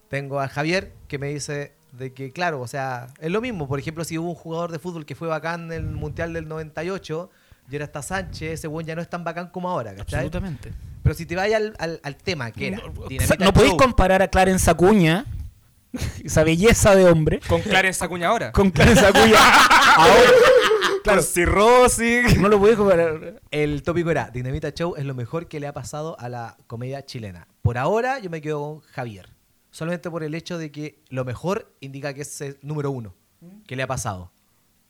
tengo 0.08 0.40
a 0.40 0.48
Javier 0.48 0.92
que 1.08 1.18
me 1.18 1.28
dice 1.28 1.72
de 1.92 2.12
que, 2.12 2.32
claro, 2.32 2.60
o 2.60 2.66
sea, 2.66 3.08
es 3.20 3.30
lo 3.30 3.40
mismo. 3.40 3.68
Por 3.68 3.78
ejemplo, 3.78 4.04
si 4.04 4.18
hubo 4.18 4.28
un 4.30 4.34
jugador 4.34 4.72
de 4.72 4.78
fútbol 4.78 5.04
que 5.06 5.14
fue 5.14 5.28
bacán 5.28 5.64
en 5.66 5.72
el 5.72 5.82
Mundial 5.84 6.32
del 6.32 6.48
98 6.48 7.30
y 7.70 7.76
era 7.76 7.84
hasta 7.84 8.02
Sánchez, 8.02 8.52
ese 8.52 8.66
buen 8.66 8.86
ya 8.86 8.94
no 8.94 9.02
es 9.02 9.08
tan 9.08 9.24
bacán 9.24 9.48
como 9.48 9.68
ahora, 9.70 9.94
¿cachai? 9.94 10.20
Absolutamente. 10.20 10.72
Pero 11.02 11.14
si 11.14 11.26
te 11.26 11.34
vayas 11.36 11.60
al, 11.60 11.74
al- 11.78 12.00
al 12.02 12.16
tema 12.16 12.50
que 12.52 12.68
era 12.68 12.78
No, 13.38 13.52
podéis 13.52 13.74
comparar 13.74 14.22
a 14.22 14.28
Clarence 14.28 14.70
Acuña, 14.70 15.26
esa 16.24 16.44
belleza 16.44 16.94
de 16.96 17.04
hombre, 17.06 17.40
Con 17.48 17.60
Clarence 17.60 18.02
Acuña 18.04 18.28
ahora. 18.28 18.52
con 18.52 18.70
Clarence 18.70 19.04
Acuña 19.06 19.36
ahora. 19.96 20.30
Claro, 21.02 21.22
cirrosis. 21.22 22.38
No 22.38 22.48
lo 22.48 22.58
podéis 22.58 22.78
comparar. 22.78 23.40
El 23.50 23.82
tópico 23.82 24.10
era, 24.10 24.30
Dinamita 24.30 24.70
Show 24.70 24.94
es 24.96 25.04
lo 25.04 25.14
mejor 25.14 25.48
que 25.48 25.60
le 25.60 25.66
ha 25.66 25.72
pasado 25.72 26.18
a 26.20 26.28
la 26.28 26.56
comedia 26.66 27.04
chilena. 27.04 27.48
Por 27.62 27.78
ahora 27.78 28.18
yo 28.18 28.30
me 28.30 28.40
quedo 28.40 28.60
con 28.60 28.80
Javier. 28.80 29.30
Solamente 29.70 30.10
por 30.10 30.22
el 30.22 30.34
hecho 30.34 30.58
de 30.58 30.70
que 30.70 31.02
lo 31.08 31.24
mejor 31.24 31.74
indica 31.80 32.14
que 32.14 32.22
es 32.22 32.40
el 32.40 32.58
número 32.62 32.90
uno 32.90 33.14
que 33.66 33.74
le 33.74 33.82
ha 33.82 33.86
pasado. 33.86 34.30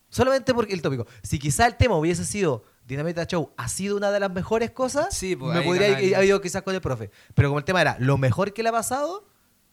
Solamente 0.08 0.52
porque 0.52 0.74
el 0.74 0.82
tópico. 0.82 1.06
Si 1.22 1.38
quizá 1.38 1.66
el 1.66 1.76
tema 1.76 1.96
hubiese 1.96 2.24
sido 2.24 2.64
Dinamita 2.86 3.24
Show 3.26 3.52
ha 3.56 3.68
sido 3.68 3.96
una 3.96 4.10
de 4.10 4.20
las 4.20 4.30
mejores 4.30 4.70
cosas, 4.72 5.16
Sí, 5.16 5.36
pues, 5.36 5.54
me 5.54 5.62
podría 5.62 5.96
haber 5.96 6.24
ido 6.24 6.40
quizás 6.40 6.62
con 6.62 6.74
el 6.74 6.80
profe. 6.80 7.10
Pero 7.34 7.48
como 7.48 7.58
el 7.58 7.64
tema 7.64 7.80
era 7.80 7.96
lo 7.98 8.18
mejor 8.18 8.52
que 8.52 8.62
le 8.62 8.68
ha 8.68 8.72
pasado, 8.72 9.26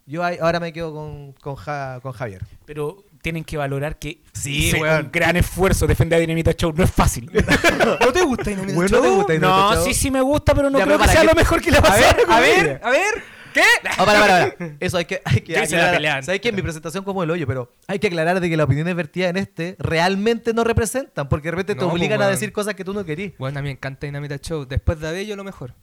yo 0.09 0.23
ahora 0.23 0.59
me 0.59 0.73
quedo 0.73 0.93
con, 0.93 1.33
con, 1.33 1.55
Ja- 1.55 1.99
con 2.01 2.11
Javier. 2.11 2.43
Pero 2.65 3.03
tienen 3.21 3.43
que 3.43 3.57
valorar 3.57 3.97
que 3.99 4.21
Sí, 4.33 4.71
se- 4.71 4.81
weón. 4.81 5.05
un 5.05 5.11
gran 5.11 5.35
esfuerzo 5.37 5.85
defender 5.87 6.17
a 6.17 6.19
Dinamita 6.19 6.53
Show. 6.53 6.73
No 6.75 6.83
es 6.83 6.91
fácil. 6.91 7.29
¿No 8.01 8.11
te 8.11 8.21
gusta 8.23 8.49
Dinamita 8.49 8.73
Bueno, 8.75 8.89
Show? 8.89 9.01
¿no 9.03 9.09
te 9.09 9.15
gusta 9.15 9.33
Dinamita 9.33 9.59
no, 9.61 9.73
Show? 9.75 9.85
sí, 9.85 9.93
sí 9.93 10.11
me 10.11 10.21
gusta, 10.21 10.53
pero 10.55 10.69
no 10.69 10.77
Ya, 10.79 10.85
creo 10.85 10.97
pero 10.97 11.07
que 11.07 11.11
sea 11.13 11.21
que- 11.21 11.27
lo 11.27 11.33
mejor 11.33 11.61
que 11.61 11.71
le 11.71 11.77
ha 11.77 11.79
A 11.79 11.83
pasado. 11.83 12.15
a 12.27 12.39
ver, 12.39 12.81
a 12.83 12.89
ver. 12.89 13.39
¿Qué? 13.53 13.61
Ah, 13.97 14.05
para, 14.05 14.19
para, 14.19 14.55
para. 14.55 14.75
Eso 14.79 14.97
hay 14.99 15.05
que, 15.05 15.21
hay 15.25 15.41
que 15.41 15.57
aclarar. 15.57 15.95
pelea. 15.95 16.21
¿Sabes 16.21 16.39
que 16.39 16.49
En 16.49 16.55
mi 16.55 16.61
presentación 16.61 17.03
como 17.03 17.23
el 17.23 17.31
hoyo, 17.31 17.47
pero 17.47 17.71
hay 17.87 17.97
que 17.97 18.05
aclarar 18.07 18.39
de 18.39 18.47
que 18.47 18.55
las 18.55 18.65
opiniones 18.65 18.95
vertidas 18.95 19.31
en 19.31 19.37
este 19.37 19.75
realmente 19.79 20.53
no 20.53 20.63
representan, 20.63 21.27
porque 21.27 21.47
de 21.47 21.51
repente 21.53 21.73
te 21.73 21.81
No, 21.81 21.87
obligan 21.91 22.17
pues, 22.17 22.27
a 22.27 22.31
decir 22.31 22.51
cosas 22.53 22.75
que 22.75 22.85
tú 22.85 22.93
no 22.93 23.03
querís. 23.05 23.33
Bueno, 23.39 23.57
a 23.57 23.61
mí 23.63 23.69
me 23.69 23.71
encanta 23.71 24.05
Dinamita 24.05 24.37
Show. 24.37 24.65
Después 24.67 24.99
de 24.99 25.07
Abello, 25.07 25.35
lo 25.35 25.43
mejor. 25.43 25.73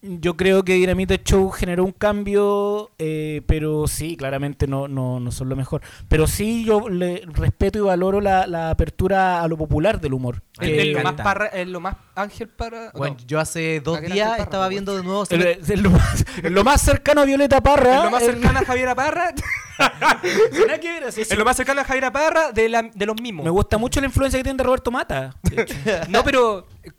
Yo 0.00 0.36
creo 0.36 0.62
que 0.62 0.74
Dinamita 0.74 1.16
Show 1.16 1.50
generó 1.50 1.84
un 1.84 1.90
cambio, 1.90 2.92
eh, 3.00 3.42
pero 3.48 3.88
sí, 3.88 4.16
claramente 4.16 4.68
no, 4.68 4.86
no, 4.86 5.18
no 5.18 5.32
son 5.32 5.48
lo 5.48 5.56
mejor. 5.56 5.82
Pero 6.08 6.28
sí, 6.28 6.64
yo 6.64 6.88
le 6.88 7.24
respeto 7.26 7.78
y 7.78 7.80
valoro 7.82 8.20
la, 8.20 8.46
la 8.46 8.70
apertura 8.70 9.42
a 9.42 9.48
lo 9.48 9.56
popular 9.56 10.00
del 10.00 10.14
humor. 10.14 10.40
Es 10.60 10.68
es 10.68 10.86
lo 10.86 10.92
más 10.92 11.00
encanta. 11.02 11.24
parra, 11.24 11.46
es 11.46 11.66
lo 11.66 11.80
más 11.80 11.96
Ángel 12.14 12.48
para. 12.48 12.92
Bueno, 12.92 13.16
no, 13.18 13.26
yo 13.26 13.40
hace 13.40 13.80
dos 13.80 14.00
días 14.00 14.28
Parra, 14.30 14.42
estaba 14.44 14.68
viendo 14.68 14.96
de 14.96 15.02
nuevo... 15.02 15.24
El- 15.30 15.42
es 15.46 15.82
lo, 15.82 15.90
más, 15.90 16.24
es 16.44 16.50
lo 16.52 16.62
más 16.62 16.80
cercano 16.80 17.22
a 17.22 17.24
Violeta 17.24 17.60
Parra. 17.60 18.04
lo 18.04 18.10
más 18.12 18.22
cercano 18.22 18.60
a 18.60 18.64
Javier 18.64 18.94
Parra. 18.94 19.34
Nada 19.78 20.78
que 20.80 20.92
ver, 20.92 21.04
así 21.04 21.22
es. 21.22 21.36
lo 21.36 21.44
más 21.44 21.56
cercano 21.56 21.80
a 21.80 21.84
Javier 21.84 22.12
Parra 22.12 22.52
de, 22.52 22.68
la- 22.68 22.82
de 22.82 23.04
los 23.06 23.20
mismos. 23.20 23.44
Me 23.44 23.50
gusta 23.50 23.78
mucho 23.78 24.00
la 24.00 24.06
influencia 24.06 24.38
que 24.38 24.44
tiene 24.44 24.56
de 24.58 24.62
Roberto 24.64 24.92
Mata. 24.92 25.34
de 25.42 25.62
hecho. 25.62 25.74
No, 26.08 26.22
pero 26.22 26.68
eh, 26.84 26.90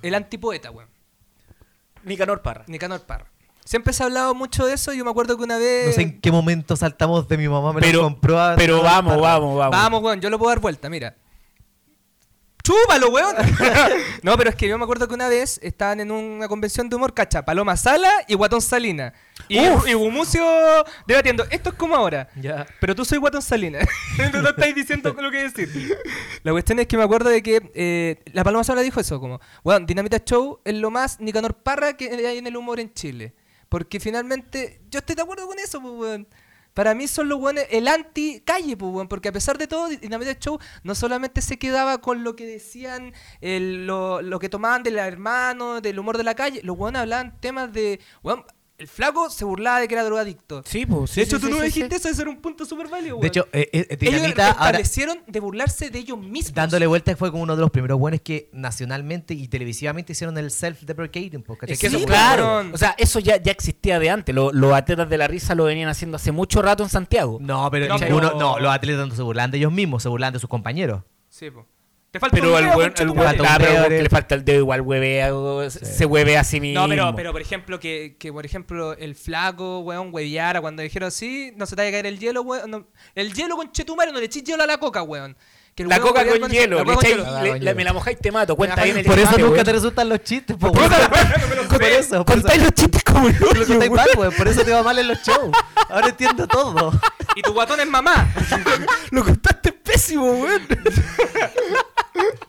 el 0.00 0.14
antipoeta, 0.14 0.70
weón. 0.70 0.88
Nicanor 2.04 2.42
Parra. 2.42 2.64
Nicanor 2.66 3.00
Parra. 3.02 3.26
Siempre 3.64 3.92
se 3.92 4.02
ha 4.02 4.06
hablado 4.06 4.34
mucho 4.34 4.64
de 4.66 4.72
eso. 4.74 4.92
Yo 4.94 5.04
me 5.04 5.10
acuerdo 5.10 5.36
que 5.36 5.44
una 5.44 5.58
vez. 5.58 5.88
No 5.88 5.92
sé 5.92 6.02
en 6.02 6.20
qué 6.20 6.32
momento 6.32 6.74
saltamos 6.76 7.28
de 7.28 7.36
mi 7.36 7.48
mamá 7.48 7.72
me 7.74 7.80
Pero- 7.80 7.98
lo 7.98 8.04
compró 8.04 8.40
a- 8.40 8.56
Pero 8.56 8.82
vamos, 8.82 9.20
vamos, 9.20 9.58
vamos. 9.58 9.70
Vamos, 9.76 10.02
weón, 10.02 10.20
yo 10.20 10.30
lo 10.30 10.38
puedo 10.38 10.48
dar 10.50 10.60
vuelta, 10.60 10.88
mira. 10.88 11.14
Chúpalo, 12.68 13.08
weón. 13.08 13.34
no, 14.22 14.36
pero 14.36 14.50
es 14.50 14.56
que 14.56 14.68
yo 14.68 14.76
me 14.76 14.84
acuerdo 14.84 15.08
que 15.08 15.14
una 15.14 15.28
vez 15.28 15.58
estaban 15.62 16.00
en 16.00 16.10
una 16.10 16.48
convención 16.48 16.88
de 16.88 16.96
humor, 16.96 17.14
cacha, 17.14 17.44
Paloma 17.44 17.76
Sala 17.76 18.10
y 18.26 18.34
Guatón 18.34 18.60
Salina. 18.60 19.14
Y, 19.48 19.58
y 19.58 19.94
Gumucio 19.94 20.44
debatiendo, 21.06 21.44
esto 21.50 21.70
es 21.70 21.76
como 21.76 21.96
ahora. 21.96 22.28
Ya. 22.36 22.66
Pero 22.80 22.94
tú 22.94 23.04
soy 23.04 23.18
Guatón 23.18 23.40
Salina. 23.40 23.78
no, 24.32 24.42
no 24.42 24.50
estáis 24.50 24.74
diciendo 24.74 25.14
lo 25.18 25.30
que 25.30 25.48
decir. 25.48 25.96
La 26.42 26.52
cuestión 26.52 26.78
es 26.78 26.86
que 26.86 26.96
me 26.96 27.04
acuerdo 27.04 27.30
de 27.30 27.42
que 27.42 27.70
eh, 27.74 28.22
la 28.32 28.44
Paloma 28.44 28.64
Sala 28.64 28.82
dijo 28.82 29.00
eso, 29.00 29.18
como, 29.18 29.40
weón, 29.64 29.86
Dinamita 29.86 30.18
Show 30.24 30.60
es 30.64 30.74
lo 30.74 30.90
más 30.90 31.20
Nicanor 31.20 31.54
Parra 31.54 31.96
que 31.96 32.10
hay 32.26 32.38
en 32.38 32.46
el 32.46 32.56
humor 32.56 32.80
en 32.80 32.92
Chile. 32.92 33.34
Porque 33.68 34.00
finalmente, 34.00 34.80
yo 34.90 34.98
estoy 34.98 35.14
de 35.14 35.22
acuerdo 35.22 35.46
con 35.46 35.58
eso, 35.58 35.80
pues, 35.80 35.94
weón. 35.94 36.28
Para 36.78 36.94
mí 36.94 37.08
son 37.08 37.28
los 37.28 37.40
weones, 37.40 37.66
el 37.72 37.88
anti-calle, 37.88 38.76
pues, 38.76 38.92
weón, 38.92 39.08
porque 39.08 39.30
a 39.30 39.32
pesar 39.32 39.58
de 39.58 39.66
todo, 39.66 39.88
Dinamita 39.88 40.38
Show 40.38 40.60
no 40.84 40.94
solamente 40.94 41.42
se 41.42 41.58
quedaba 41.58 41.98
con 41.98 42.22
lo 42.22 42.36
que 42.36 42.46
decían, 42.46 43.14
el- 43.40 43.84
lo, 43.84 44.22
lo 44.22 44.38
que 44.38 44.48
tomaban 44.48 44.84
del 44.84 44.96
hermano, 44.96 45.80
del 45.80 45.98
humor 45.98 46.16
de 46.18 46.22
la 46.22 46.36
calle, 46.36 46.60
los 46.62 46.78
weones 46.78 47.00
hablaban 47.02 47.36
temas 47.40 47.72
de, 47.72 47.98
el 48.78 48.86
flaco 48.86 49.28
se 49.28 49.44
burlaba 49.44 49.80
de 49.80 49.88
que 49.88 49.94
era 49.94 50.04
drogadicto. 50.04 50.62
Sí, 50.64 50.86
pues. 50.86 51.14
de 51.16 51.22
hecho, 51.22 51.40
tú 51.40 51.48
no 51.50 51.60
dijiste 51.60 51.96
eso, 51.96 52.08
eso 52.08 52.22
era 52.22 52.30
un 52.30 52.36
punto 52.40 52.64
súper 52.64 52.86
válido, 52.88 53.16
weón. 53.16 53.22
De 53.22 53.26
hecho, 53.28 53.48
eh, 53.52 53.68
eh, 53.72 53.86
ellos 53.90 53.98
Dinamita 53.98 54.50
ahora 54.52 54.66
establecieron 54.78 55.18
de 55.26 55.40
burlarse 55.40 55.90
de 55.90 55.98
ellos 55.98 56.16
mismos. 56.18 56.54
dándole 56.54 56.86
vuelta 56.86 57.14
fue 57.16 57.30
como 57.32 57.42
uno 57.42 57.56
de 57.56 57.60
los 57.62 57.70
primeros 57.72 57.98
buenos 57.98 58.20
que 58.20 58.48
nacionalmente 58.52 59.34
y 59.34 59.48
televisivamente 59.48 60.12
hicieron 60.12 60.38
el 60.38 60.50
self-deprecating. 60.50 61.42
pues. 61.42 61.58
Es 61.66 61.78
que 61.80 61.90
Sí, 61.90 61.96
eso, 61.96 62.06
claro. 62.06 62.70
O 62.72 62.78
sea, 62.78 62.94
eso 62.98 63.18
ya, 63.18 63.36
ya 63.42 63.50
existía 63.52 63.98
de 63.98 64.10
antes. 64.10 64.34
Lo- 64.34 64.52
Los 64.52 64.72
atletas 64.72 65.08
de 65.08 65.18
la 65.18 65.26
risa 65.26 65.54
lo 65.56 65.64
venían 65.64 65.88
haciendo 65.88 66.16
hace 66.16 66.30
mucho 66.30 66.62
rato 66.62 66.82
en 66.84 66.88
Santiago. 66.88 67.38
No, 67.40 67.68
pero, 67.70 67.88
No, 67.98 68.34
no, 68.34 68.58
los 68.60 68.72
atletas 68.72 69.08
no 69.08 69.14
se 69.14 69.22
burlan 69.22 69.50
de 69.50 69.58
ellos 69.58 69.72
mismos, 69.72 70.02
se 70.04 70.08
burlan 70.08 70.32
de 70.32 70.38
sus 70.38 70.48
compañeros. 70.48 71.02
Sí, 71.28 71.50
po. 71.50 71.66
Te 72.18 72.20
falta 72.20 72.36
Pero 72.36 72.52
un 72.52 72.64
el 72.64 72.72
concha 72.72 73.02
el 73.04 73.10
un 73.10 73.18
ah, 73.20 73.56
pero 73.58 73.82
porque 73.82 74.02
le 74.02 74.08
falta 74.08 74.34
el 74.34 74.44
dedo 74.44 74.58
igual 74.58 74.80
huevea, 74.80 75.30
se 75.70 76.04
hueve 76.04 76.36
a 76.36 76.42
sí 76.42 76.60
mismo. 76.60 76.82
No, 76.82 76.88
pero, 76.88 77.14
pero 77.14 77.32
por 77.32 77.40
ejemplo, 77.40 77.78
que, 77.78 78.16
que 78.18 78.32
por 78.32 78.44
ejemplo 78.44 78.94
el 78.94 79.14
flaco, 79.14 79.78
weón, 79.80 80.08
hueviara 80.12 80.60
cuando 80.60 80.82
dijeron 80.82 81.06
así, 81.08 81.52
no 81.56 81.64
se 81.66 81.76
te 81.76 81.82
vaya 81.82 81.90
a 81.90 81.92
caer 81.92 82.06
el 82.06 82.18
hielo, 82.18 82.42
weón. 82.42 82.68
no- 82.70 82.86
el 83.14 83.32
hielo 83.34 83.54
con 83.56 83.70
chetumare, 83.70 84.10
no 84.10 84.18
le 84.18 84.24
eches 84.26 84.42
hielo 84.42 84.64
a 84.64 84.66
la 84.66 84.78
coca, 84.78 85.02
weón. 85.02 85.36
Que 85.76 85.84
La 85.84 86.00
coca 86.00 86.22
hueveara 86.22 86.40
con 86.40 86.50
el- 86.50 86.56
hielo, 86.56 86.76
la 86.78 86.82
le 86.82 86.92
coca 86.92 86.96
con 86.96 87.04
echáis- 87.06 87.16
hielo. 87.24 87.24
Ah, 87.36 87.42
le- 87.42 87.48
con 87.50 87.58
le- 87.60 87.64
hielo. 87.66 87.76
me 87.76 87.84
la 87.84 87.92
mojáis 87.92 88.18
te 88.18 88.32
mato. 88.32 88.56
Cuenta 88.56 88.82
bien 88.82 88.98
el 88.98 89.04
Por 89.06 89.16
eso 89.18 89.38
nunca 89.38 89.62
te 89.62 89.72
resultan 89.72 90.08
los 90.08 90.24
chistes. 90.24 90.56
po, 90.56 90.72
Por 90.72 90.82
eso, 90.82 90.94
por 91.68 91.82
eso. 91.84 92.24
Contáis 92.24 92.62
los 92.62 92.72
chistes 92.72 93.04
como 93.04 93.28
Lo 93.28 93.90
mal, 93.92 94.08
weón, 94.16 94.34
Por 94.34 94.48
eso 94.48 94.64
te 94.64 94.72
va 94.72 94.82
mal 94.82 94.98
en 94.98 95.06
los 95.06 95.22
shows. 95.22 95.50
Ahora 95.88 96.08
entiendo 96.08 96.48
todo. 96.48 96.90
Y 97.36 97.42
tu 97.42 97.52
guatón 97.52 97.78
es 97.78 97.86
mamá. 97.86 98.28
Lo 99.12 99.22
contaste 99.24 99.70
pésimo, 99.72 100.32
weón. 100.32 100.66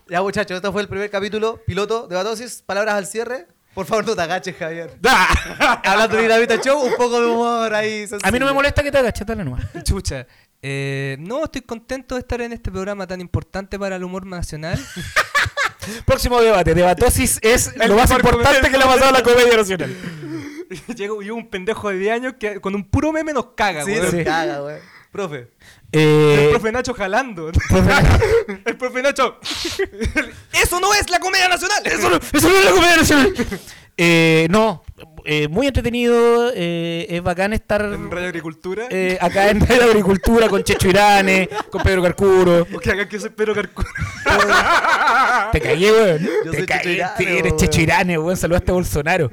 Ya, 0.09 0.21
muchachos, 0.21 0.55
este 0.57 0.71
fue 0.71 0.81
el 0.81 0.87
primer 0.87 1.09
capítulo 1.09 1.61
piloto 1.65 2.07
de 2.07 2.15
Batosis. 2.15 2.63
Palabras 2.65 2.95
al 2.95 3.05
cierre. 3.05 3.47
Por 3.75 3.85
favor, 3.85 4.05
no 4.07 4.15
te 4.15 4.21
agaches, 4.23 4.55
Javier. 4.57 4.97
Hablando 5.83 6.15
de 6.17 6.23
Dinamita 6.23 6.59
Show, 6.59 6.81
un 6.81 6.95
poco 6.95 7.21
de 7.21 7.27
humor 7.27 7.73
ahí. 7.73 8.05
A 8.23 8.31
mí 8.31 8.39
no 8.39 8.47
me 8.47 8.53
molesta 8.53 8.81
que 8.81 8.91
te 8.91 8.97
agaches, 8.97 9.25
dale 9.25 9.43
nomás. 9.45 9.63
Chucha. 9.83 10.25
Eh, 10.61 11.15
no, 11.19 11.43
estoy 11.45 11.61
contento 11.61 12.15
de 12.15 12.21
estar 12.21 12.41
en 12.41 12.51
este 12.53 12.71
programa 12.71 13.05
tan 13.05 13.21
importante 13.21 13.77
para 13.77 13.95
el 13.97 14.03
humor 14.03 14.25
nacional. 14.25 14.83
Próximo 16.05 16.41
debate. 16.41 16.73
Debatosis 16.73 17.39
es 17.41 17.71
El 17.79 17.89
lo 17.89 17.95
más 17.95 18.09
importante 18.11 18.69
que 18.69 18.77
le 18.77 18.83
ha 18.83 18.87
pasado 18.87 19.09
a 19.09 19.13
la 19.13 19.23
comedia 19.23 19.55
nacional. 19.55 19.95
Llegó 20.95 21.17
un 21.17 21.49
pendejo 21.49 21.89
de 21.89 21.97
10 21.97 22.13
años 22.13 22.33
que 22.39 22.59
con 22.59 22.75
un 22.75 22.83
puro 22.89 23.11
meme 23.11 23.31
nos 23.33 23.53
caga, 23.55 23.85
Sí, 23.85 23.91
weón. 23.91 24.03
nos 24.03 24.11
Sí. 24.11 24.23
caga, 24.23 24.63
weón. 24.63 24.79
Profe. 25.11 25.47
Eh, 25.91 26.43
El 26.45 26.49
profe 26.51 26.71
Nacho 26.71 26.93
jalando. 26.93 27.49
el 28.65 28.77
profe 28.77 29.01
Nacho. 29.01 29.39
Eso 30.53 30.79
no 30.79 30.93
es 30.93 31.09
la 31.09 31.19
comedia 31.19 31.47
nacional. 31.47 31.81
Eso 31.85 32.09
no. 32.09 32.17
Eso 32.17 32.47
no 32.49 32.55
es 32.57 32.65
la 32.65 32.71
comedia 32.71 32.97
nacional. 32.97 33.33
Eh, 34.01 34.47
no, 34.49 34.83
eh, 35.25 35.47
muy 35.49 35.67
entretenido. 35.67 36.51
eh, 36.55 37.07
es 37.09 37.21
bacán 37.23 37.51
estar 37.53 37.81
En 37.81 38.09
Radio 38.09 38.27
Agricultura. 38.27 38.85
eh, 38.89 39.17
acá 39.19 39.49
en 39.49 39.59
Radio 39.67 39.85
Agricultura 39.85 40.47
con 40.47 40.63
Checho 40.63 40.87
Irane, 40.87 41.49
con 41.69 41.81
Pedro 41.83 42.03
Carcuro. 42.03 42.65
Porque 42.71 42.91
acá 42.91 43.09
que 43.09 43.19
soy 43.19 43.31
Pedro 43.31 43.53
Carcuro. 43.55 43.89
Te 45.51 45.59
cagué, 45.59 45.91
weón. 45.91 46.29
Yo 46.45 46.51
Te 46.51 46.57
soy 46.59 46.65
cagué. 46.67 46.83
Checho 46.83 46.91
Irane, 46.91 47.33
eres 47.39 47.43
weón. 47.51 47.57
Checho 47.57 47.81
Irane, 47.81 48.17
weón. 48.17 48.37
Saludaste 48.37 48.71
a 48.71 48.73
Bolsonaro. 48.75 49.31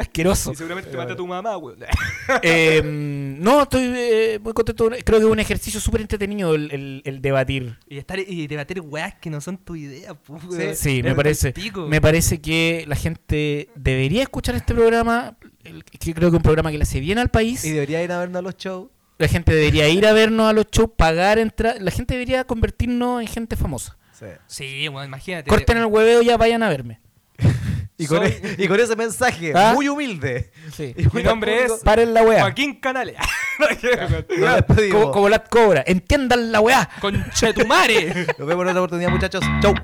Asqueroso. 0.00 0.52
Y 0.52 0.56
seguramente 0.56 0.90
te 0.90 0.96
mata 0.96 1.14
tu 1.14 1.26
mamá, 1.26 1.56
weón. 1.56 1.78
Eh, 2.42 2.80
no, 2.84 3.62
estoy 3.62 3.82
eh, 3.96 4.38
muy 4.42 4.52
contento. 4.52 4.88
Creo 5.04 5.18
que 5.18 5.24
es 5.26 5.30
un 5.32 5.40
ejercicio 5.40 5.80
súper 5.80 6.00
entretenido 6.00 6.54
el, 6.54 6.70
el- 6.72 7.02
el 7.04 7.20
debatir. 7.20 7.76
Y, 7.88 7.98
estar, 7.98 8.18
y 8.18 8.46
debatir 8.46 8.80
weas 8.80 9.14
que 9.16 9.30
no 9.30 9.40
son 9.40 9.58
tu 9.58 9.74
idea, 9.76 10.14
pues, 10.14 10.42
weón. 10.44 10.74
Sí, 10.76 11.02
me 11.02 11.14
parece. 11.14 11.52
Me 11.88 12.00
parece 12.00 12.40
que 12.40 12.84
la 12.86 12.96
gente 12.96 13.68
debería 13.74 14.22
escuchar 14.22 14.54
este 14.54 14.74
programa. 14.74 15.36
el- 15.64 15.84
que 15.84 15.98
creo 16.14 16.30
que 16.30 16.36
es 16.36 16.38
un 16.38 16.42
programa 16.42 16.70
que 16.70 16.78
le 16.78 16.84
hace 16.84 17.00
bien 17.00 17.18
al 17.18 17.28
país. 17.30 17.64
Y 17.64 17.70
debería 17.70 18.02
ir 18.02 18.12
a 18.12 18.18
vernos 18.20 18.38
a 18.38 18.42
los 18.42 18.56
shows. 18.56 18.88
La 19.18 19.28
gente 19.28 19.54
debería 19.54 19.86
ir 19.88 20.06
a 20.06 20.12
vernos 20.14 20.48
a 20.48 20.52
los 20.54 20.66
shows, 20.70 20.90
pagar 20.96 21.38
entrada. 21.38 21.76
La 21.80 21.90
gente 21.90 22.14
debería 22.14 22.44
convertirnos 22.44 23.20
en 23.20 23.26
gente 23.26 23.56
famosa. 23.56 23.98
Sí. 24.18 24.26
Sí, 24.46 24.84
imagínate. 24.84 25.48
Corten 25.48 25.76
el 25.78 25.86
hueveo 25.86 26.22
y 26.22 26.26
ya 26.26 26.36
vayan 26.38 26.62
a 26.62 26.68
verme. 26.70 27.00
Y 28.00 28.06
con, 28.06 28.18
Soy- 28.18 28.28
e- 28.42 28.56
y 28.64 28.68
con 28.68 28.80
ese 28.80 28.96
mensaje 28.96 29.52
¿Ah? 29.54 29.72
muy 29.74 29.88
humilde. 29.88 30.50
Sí. 30.74 30.94
y 30.96 31.04
Mi 31.14 31.22
nombre 31.22 31.52
público, 31.54 31.74
es 31.76 31.82
Paren 31.82 32.14
la 32.14 32.22
weá. 32.22 32.40
Joaquín 32.40 32.80
Canales. 32.80 33.16
Como 35.12 35.28
la 35.28 35.44
cobra. 35.44 35.84
Entiendan 35.86 36.50
la 36.50 36.60
weá. 36.60 36.88
Conchetumare. 37.00 38.26
Nos 38.38 38.48
vemos 38.48 38.62
en 38.64 38.68
otra 38.68 38.80
oportunidad, 38.80 39.10
muchachos. 39.10 39.44
Chau. 39.60 39.74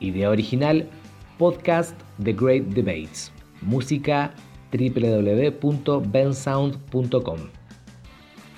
Idea 0.00 0.30
original, 0.30 0.88
podcast 1.38 1.94
The 2.22 2.32
Great 2.32 2.64
Debates. 2.74 3.30
Música 3.62 4.32
www.bensound.com. 4.72 7.38